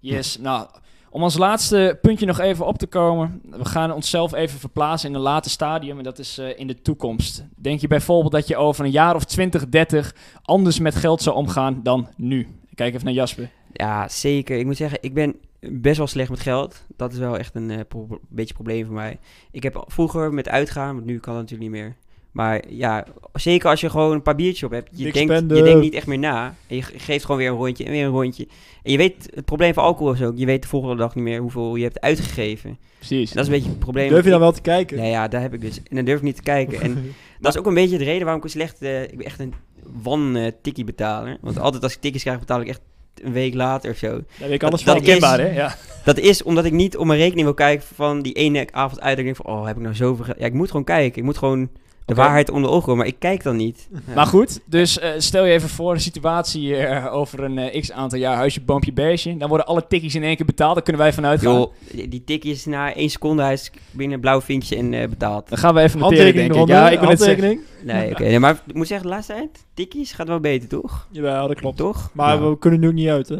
[0.00, 0.66] Yes, nou,
[1.12, 3.40] om als laatste puntje nog even op te komen.
[3.50, 6.82] We gaan onszelf even verplaatsen in een later stadium en dat is eh, in de
[6.82, 7.44] toekomst.
[7.56, 11.36] Denk je bijvoorbeeld dat je over een jaar of 20, 30 anders met geld zou
[11.36, 12.48] omgaan dan nu?
[12.74, 13.50] Kijk even naar Jasper.
[13.72, 14.58] Ja, zeker.
[14.58, 16.84] Ik moet zeggen, ik ben best wel slecht met geld.
[16.96, 19.18] Dat is wel echt een eh, pro- beetje probleem voor mij.
[19.50, 21.96] Ik heb vroeger met uitgaan, want nu kan dat natuurlijk niet meer.
[22.32, 24.88] Maar ja, zeker als je gewoon een paar biertjes op hebt.
[24.92, 26.54] Je, denkt, je denkt niet echt meer na.
[26.66, 28.46] En je ge- geeft gewoon weer een rondje en weer een rondje.
[28.82, 31.24] En je weet, het probleem van alcohol is ook, je weet de volgende dag niet
[31.24, 32.78] meer hoeveel je hebt uitgegeven.
[32.96, 33.30] Precies.
[33.30, 34.08] En dat is een beetje het probleem.
[34.08, 34.96] Durf je dan wel te kijken?
[34.96, 35.76] Ja, ja, daar heb ik dus.
[35.88, 36.80] En dan durf ik niet te kijken.
[36.80, 38.82] En dat is ook een beetje de reden waarom ik een slecht...
[38.82, 39.54] eh, ik ben echt een
[40.02, 41.38] wan-tikkie betaler.
[41.40, 42.80] Want altijd als ik tikkies krijg, betaal ik echt
[43.22, 44.20] een week later of zo.
[44.38, 45.02] Weet ik alles dat van.
[45.04, 45.54] is- Herkenbaar, hè?
[45.54, 45.76] Ja.
[46.04, 49.18] Dat is omdat ik niet op mijn rekening wil kijken van die ene avond uit.
[49.18, 50.34] Ik denk van, oh, heb ik nou zoveel?
[50.38, 51.18] Ja, ik moet gewoon kijken.
[51.18, 51.68] Ik moet gewoon
[52.06, 52.98] de waarheid onder de ogen komen.
[52.98, 53.88] Maar ik kijk dan niet.
[53.92, 53.98] Ja.
[54.14, 57.92] Maar goed, dus eh, stel je even voor een situatie eh, over een eh, x
[57.92, 59.36] aantal jaar, huisje, boompje, beestje.
[59.36, 61.52] Dan worden alle tikkies in één keer betaald, daar kunnen wij vanuit gaan.
[61.54, 61.72] Joh,
[62.08, 65.48] die, tikjes na één seconde, hij is binnen een blauw vinkje en eh, betaald.
[65.48, 66.66] Dan gaan we even noteren, denk ik.
[66.68, 67.20] Ja, ik wil het.
[67.84, 68.22] Nee, oké.
[68.22, 71.08] Nee, maar ik moet zeggen, de laatste tijd, tikkies gaat wel beter, toch?
[71.10, 71.76] Jawel, dat klopt.
[71.76, 72.10] Toch?
[72.12, 72.50] Maar Nou.
[72.50, 73.36] we kunnen nu ook niet uit, hè?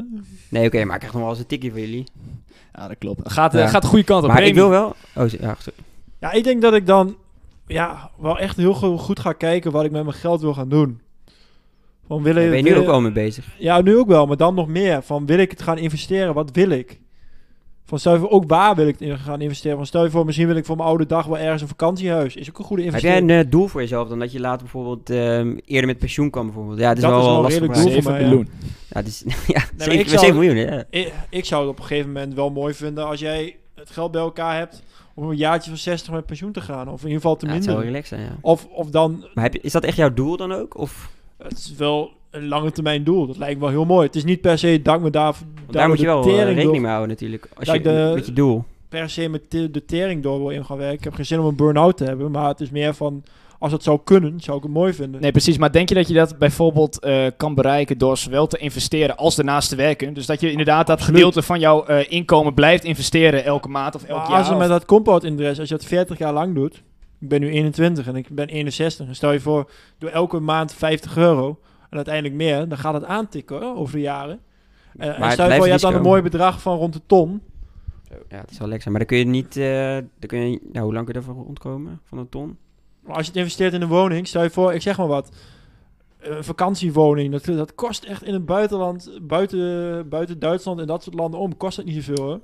[0.49, 2.05] Nee, oké, maar ik krijg nog wel eens een tikje voor jullie.
[2.75, 3.19] Ja, dat klopt.
[3.23, 3.67] Het gaat, Ja.
[3.67, 4.29] gaat de goede kant op.
[4.31, 4.87] Maar ik wil wel...
[5.15, 5.79] Oh, ja, sorry.
[6.21, 7.17] Ja, ik denk dat ik dan
[7.73, 10.69] ja, wel echt heel go- goed ga kijken wat ik met mijn geld wil gaan
[10.69, 11.01] doen.
[12.07, 13.47] Van willen, Daar ben je nu ook al mee bezig.
[13.59, 15.03] Ja, nu ook wel, maar dan nog meer.
[15.03, 16.35] Van wil ik het gaan investeren?
[16.35, 17.01] Wat wil ik?
[17.85, 19.77] Van stel je voor, ook waar wil ik het in gaan investeren?
[19.77, 22.37] Van stel je voor, misschien wil ik voor mijn oude dag wel ergens een vakantiehuis.
[22.37, 23.39] Is ook een goede Heb jij investering.
[23.41, 24.19] een eh, doel voor jezelf dan?
[24.19, 26.79] Dat je later bijvoorbeeld ehm, eerder met pensioen kan bijvoorbeeld?
[26.79, 28.27] Ja, het is Dat wel, is wel een redelijk doel voor Zeven mij, ja.
[28.27, 28.49] miljoen.
[28.89, 29.23] Ja, het is,
[29.55, 30.85] ja, 7, ik zou- 7 miljoen, ja.
[30.91, 34.11] Ik, ik zou het op een gegeven moment wel mooi vinden als jij het geld
[34.11, 34.83] bij elkaar hebt
[35.15, 36.89] om een jaartje van 60 met pensioen te gaan.
[36.89, 38.01] Of in ieder geval te ja minder.
[38.11, 38.39] ja.
[38.41, 40.77] Of, of dan, Maar heb je, is dat echt jouw doel dan ook?
[40.79, 43.27] Of het is wel een lange termijn doel.
[43.27, 44.07] Dat lijkt me wel heel mooi.
[44.07, 45.35] Het is niet per se dat ik me daar,
[45.71, 47.49] daar moet je wel eh, rekening mee houden natuurlijk.
[47.55, 48.65] Als je, de- met je doel.
[48.89, 50.99] per se met de, de tering door wil in gaan werken.
[50.99, 53.23] Ik heb geen zin om een burn-out te hebben, maar het is meer van,
[53.63, 55.21] als het zou kunnen, zou ik het mooi vinden.
[55.21, 55.59] Nee, precies.
[55.59, 59.39] Maar denk je dat je dat bijvoorbeeld eh, kan bereiken door zowel te investeren als
[59.39, 60.15] ernaast te werken?
[60.15, 61.17] Dus dat je inderdaad dat Absoluut.
[61.17, 64.39] gedeelte van jouw eh, inkomen blijft investeren elke maand of elk maar jaar?
[64.39, 66.83] als je of- met dat compound interest, als je dat 40 jaar lang doet,
[67.21, 70.75] ik ben nu 21 en ik ben 61, en stel je voor, doe elke maand
[70.75, 71.59] 50 euro
[71.91, 74.41] en uiteindelijk meer, dan gaat het aantikken hoor, over de jaren.
[74.97, 77.41] En, Maar stel je voor, je hebt dan een mooi bedrag van rond de ton.
[78.29, 78.91] Ja, het is wel lekker.
[78.91, 79.57] Maar dan kun je niet...
[79.57, 82.01] eh dan kun je, nou, hoe lang kun je daarvan rondkomen?
[82.05, 82.57] Van een ton?
[83.03, 85.31] Maar als je het investeert in een woning, stel je voor, ik zeg maar wat,
[86.21, 91.17] een vakantiewoning, dat, dat kost echt in het buitenland, buiten, buiten Duitsland en dat soort
[91.17, 92.41] landen om, kost dat niet zoveel hoor.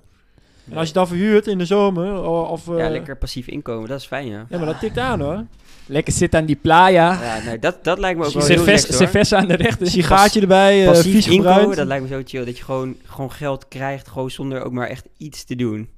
[0.70, 2.66] En als je dan verhuurt in de zomer, of...
[2.66, 3.88] ja, eh, lekker passief inkomen.
[3.88, 4.46] Dat is fijn, ja.
[4.48, 5.44] Ja, maar dat tikt aan hoor.
[5.86, 7.22] Lekker zitten aan die playa.
[7.22, 9.86] Ja, nee, dat, dat lijkt me ook wel heel Cerveza aan de rechter.
[9.86, 11.76] Sigaartje erbij, eh Passief vies inkomen, gebruikt.
[11.76, 12.44] dat lijkt me zo chill.
[12.44, 15.88] Dat je gewoon, gewoon geld krijgt, gewoon zonder ook maar echt iets te doen.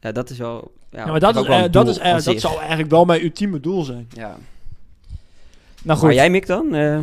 [0.00, 0.72] Ja, dat is wel...
[0.90, 3.22] Ja, Ja, maar dat, is, wel eh, dat, is, eh, dat zou eigenlijk wel mijn
[3.22, 4.08] ultieme doel zijn.
[4.12, 4.36] Ja.
[5.86, 6.74] Nou goed, Maar jij, Mick, dan?
[6.74, 6.98] Eh,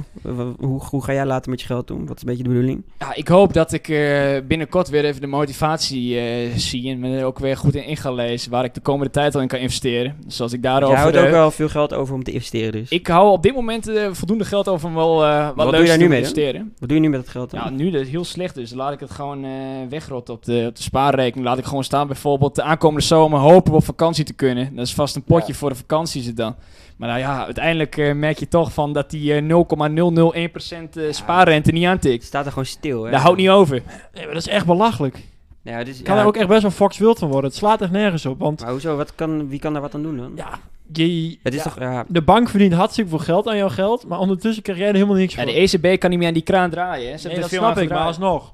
[0.59, 2.05] hoe, hoe ga jij later met je geld doen?
[2.05, 2.83] Wat is een beetje de bedoeling?
[2.99, 7.17] ja, ik hoop dat ik eh, binnenkort weer even de motivatie eh, zie en me
[7.17, 9.47] er ook weer goed in in ga lezen waar ik de komende tijd al in
[9.47, 10.15] kan investeren.
[10.25, 10.93] Dus als ik daarover...
[10.95, 12.89] Jij houdt ook wel veel geld over om te investeren dus.
[12.89, 15.87] Ik hou op dit moment voldoende geld over om wel eh, wat, doe je leuks
[15.87, 16.29] daar te nu mee dan?
[16.29, 16.73] investeren.
[16.79, 17.59] Wat doe je nu met dat geld dan?
[17.59, 19.51] Nou, nu dat het heel slecht is, laat ik het gewoon eh
[19.89, 21.47] wegrotten op de, op de spaarrekening.
[21.47, 24.75] Laat ik gewoon staan bijvoorbeeld de aankomende zomer hopen we op vakantie te kunnen.
[24.75, 25.57] Dat is vast een potje Ja.
[25.59, 26.55] voor de vakantie is het dan.
[27.03, 31.71] Maar nou ja, uiteindelijk eh, merk je toch van dat die eh 0,001% eh, spaarrente
[31.71, 32.23] niet Het aantikt.
[32.23, 33.11] staat er gewoon stil, hè?
[33.11, 33.81] Daar houdt niet over.
[34.13, 35.19] Nee, maar dat is echt belachelijk.
[35.61, 37.49] Ja, dus, kan ja, er ook echt best wel Fox wild van worden.
[37.49, 38.39] Het slaat echt nergens op.
[38.39, 38.95] Want Maar hoezo?
[38.95, 40.31] Wat kan, wie kan daar wat aan doen dan?
[40.35, 40.59] ja,
[40.93, 41.79] je, Het is ja, toch...
[41.79, 44.07] Ja, de bank verdient hartstikke veel geld aan jouw geld.
[44.07, 45.51] Maar ondertussen krijg jij er helemaal niks Ja, voor.
[45.51, 47.11] de ECB kan niet meer aan die kraan draaien.
[47.11, 47.17] Hè.
[47.17, 48.53] Ze nee, dat snap ik, maar alsnog.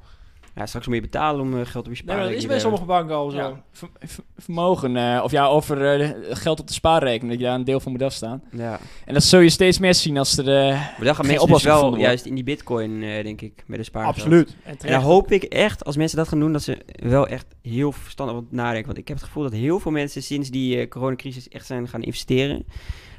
[0.59, 2.59] Ja, straks moet je betalen om eh, geld op je Nee, spaarrekening dat is bij
[2.59, 3.37] sommige banken al zo.
[3.37, 4.97] Ja, ver- ver- vermogen.
[4.97, 7.29] eh, of ja, over eh, geld op de spaarrekening.
[7.31, 8.43] Dat je daar een deel van moet afstaan.
[8.51, 8.79] Ja.
[9.05, 10.47] En dat zul je steeds meer zien als er...
[10.47, 13.83] eh, Maar gaan mensen dus wel juist in die bitcoin, eh, denk ik, met de
[13.83, 14.15] spaargeld.
[14.15, 14.55] Absoluut.
[14.63, 17.45] En En dan hoop ik echt, als mensen dat gaan doen, dat ze wel echt
[17.61, 18.85] heel verstandig wat nadenken.
[18.85, 21.87] Want ik heb het gevoel dat heel veel mensen sinds die eh, coronacrisis echt zijn
[21.87, 22.65] gaan investeren.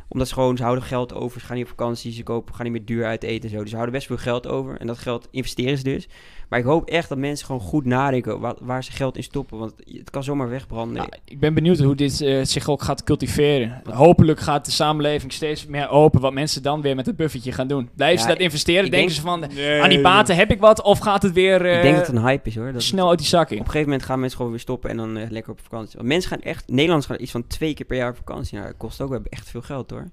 [0.09, 2.65] Omdat ze gewoon, ze houden geld over, ze gaan niet op vakantie, ze kopen, gaan
[2.65, 3.61] niet meer duur uit eten en zo.
[3.61, 6.09] Dus ze houden best veel geld over en dat geld investeren ze dus.
[6.51, 9.59] Maar ik hoop echt dat mensen gewoon goed nadenken waar, waar ze geld in stoppen.
[9.59, 10.97] Want het kan zomaar wegbranden.
[10.97, 13.83] Nou, ik ben benieuwd hoe dit eh, zich ook gaat cultiveren.
[13.91, 17.69] Hopelijk gaat de samenleving steeds meer open, wat mensen dan weer met het buffertje gaan
[17.69, 17.89] doen.
[17.95, 18.83] Blijven Ja, ze dat investeren?
[18.91, 20.83] Denken denk- ze van, Nee, aan die baten heb ik wat?
[20.83, 22.73] Of gaat het weer eh, ik denk dat het een hype is hoor.
[22.73, 24.97] Dat snel uit die zak Op een gegeven moment gaan mensen gewoon weer stoppen en
[24.97, 25.97] dan eh, lekker op vakantie.
[25.97, 28.55] Want mensen gaan echt, Nederlanders gaan iets van twee keer per jaar op vakantie.
[28.55, 30.11] Nou, dat kost ook wel echt veel geld hoor.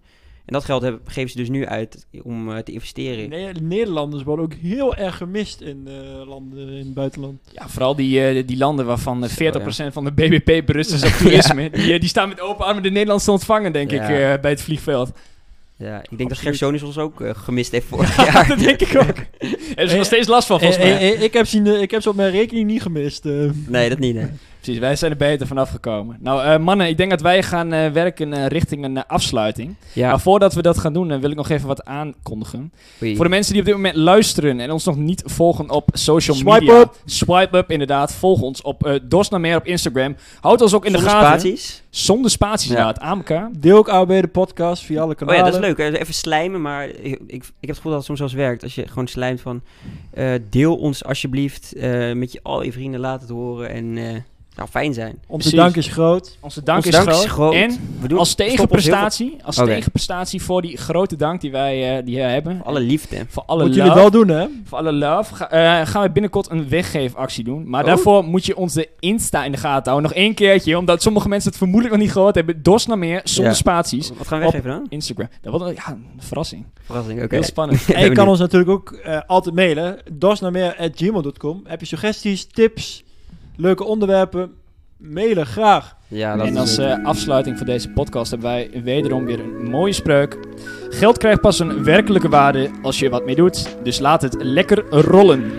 [0.47, 3.29] En dat geld hebben, geven ze dus nu uit om eh, te investeren.
[3.29, 7.39] Nee, de Nederlanders worden ook heel erg gemist in eh, landen in het buitenland.
[7.51, 9.35] Ja, vooral die, eh, die landen waarvan eh, Zo,
[9.89, 11.69] 40% van de BBP berust is op toerisme.
[11.69, 14.03] die, die staan met open armen de Nederlanders te ontvangen, denk Ja.
[14.03, 15.11] ik, eh, bij het vliegveld.
[15.75, 16.39] Ja, ik denk dat Absoluut.
[16.57, 18.47] Gersonis ons ook gemist heeft vorig jaar.
[18.47, 19.15] dat denk ik ook.
[19.75, 21.11] Er is nog steeds last van, volgens mij.
[21.13, 23.23] ik, heb zien, ik heb ze op mijn rekening niet gemist.
[23.67, 24.15] Nee, dat niet.
[24.15, 24.27] Nee.
[24.67, 26.17] Precies, wij zijn er beter vanaf gekomen.
[26.19, 29.75] Nou, eh, mannen, ik denk dat wij gaan eh, werken eh, richting een afsluiting.
[29.93, 32.71] Ja, Maar voordat we dat gaan doen, wil ik nog even wat aankondigen.
[33.03, 33.15] oei.
[33.15, 36.35] Voor de mensen die op dit moment luisteren en ons nog niet volgen op social
[36.35, 36.79] Swipe media.
[36.79, 36.95] up.
[37.05, 38.13] Swipe up, inderdaad.
[38.13, 40.15] Volg ons op uh, Dosnameer op Instagram.
[40.39, 41.39] Houd ons ook in Zonder de gaten.
[41.39, 41.83] spaties.
[41.89, 42.77] Zonder spaties, Ja.
[42.77, 42.99] inderdaad.
[43.03, 43.49] Aan elkaar.
[43.59, 45.39] Deel ook AOB de podcast via alle Oh kanalen.
[45.39, 45.77] ja, dat is leuk.
[45.77, 45.97] hè.
[45.99, 48.63] Even slijmen, maar ik, ik, ik heb het gevoel dat het soms wel eens werkt.
[48.63, 49.61] Als je gewoon slijmt van,
[50.13, 53.97] eh, deel ons alsjeblieft eh, met je, al je vrienden, laat het horen en
[54.57, 55.11] nou, fijn zijn.
[55.27, 55.51] Onze Precies.
[55.53, 56.37] dank is groot.
[56.39, 57.23] Onze dank, Onze is, dank groot.
[57.25, 57.53] is groot.
[57.53, 62.15] En We doen, als tegenprestatie, als tegenprestatie voor die grote dank die wij eh, die
[62.17, 62.55] wij hebben.
[62.55, 63.25] veel- alle liefde.
[63.27, 63.75] Voor alle love.
[63.75, 64.45] jullie wel doen, hè?
[64.65, 67.69] Voor alle love ga- eh, gaan we binnenkort een weggeefactie doen.
[67.69, 67.87] Maar Oh.
[67.87, 70.09] daarvoor moet je onze Insta in de gaten houden.
[70.11, 72.63] Nog één keertje, omdat sommige mensen het vermoedelijk nog niet gehoord hebben.
[72.63, 73.57] Dos naar meer, zonder Ja.
[73.57, 74.11] spaties.
[74.17, 74.85] Wat gaan we weggeven dan?
[74.89, 75.27] Instagram.
[75.41, 76.65] Dat wordt een, ja, een verrassing.
[76.83, 77.35] Verrassing, oké.
[77.35, 77.85] Heel spannend.
[77.93, 79.97] En je kan ons natuurlijk ook eh, altijd mailen.
[80.11, 83.03] dosnameer.gmail.com Heb je suggesties, tips,
[83.57, 84.51] Leuke onderwerpen.
[84.97, 85.95] Mailen graag.
[86.45, 90.37] En als eh, afsluiting van deze podcast hebben wij wederom weer een mooie spreuk.
[90.89, 93.77] Geld krijgt pas een werkelijke waarde als je wat mee doet.
[93.83, 95.51] Dus laat het lekker rollen.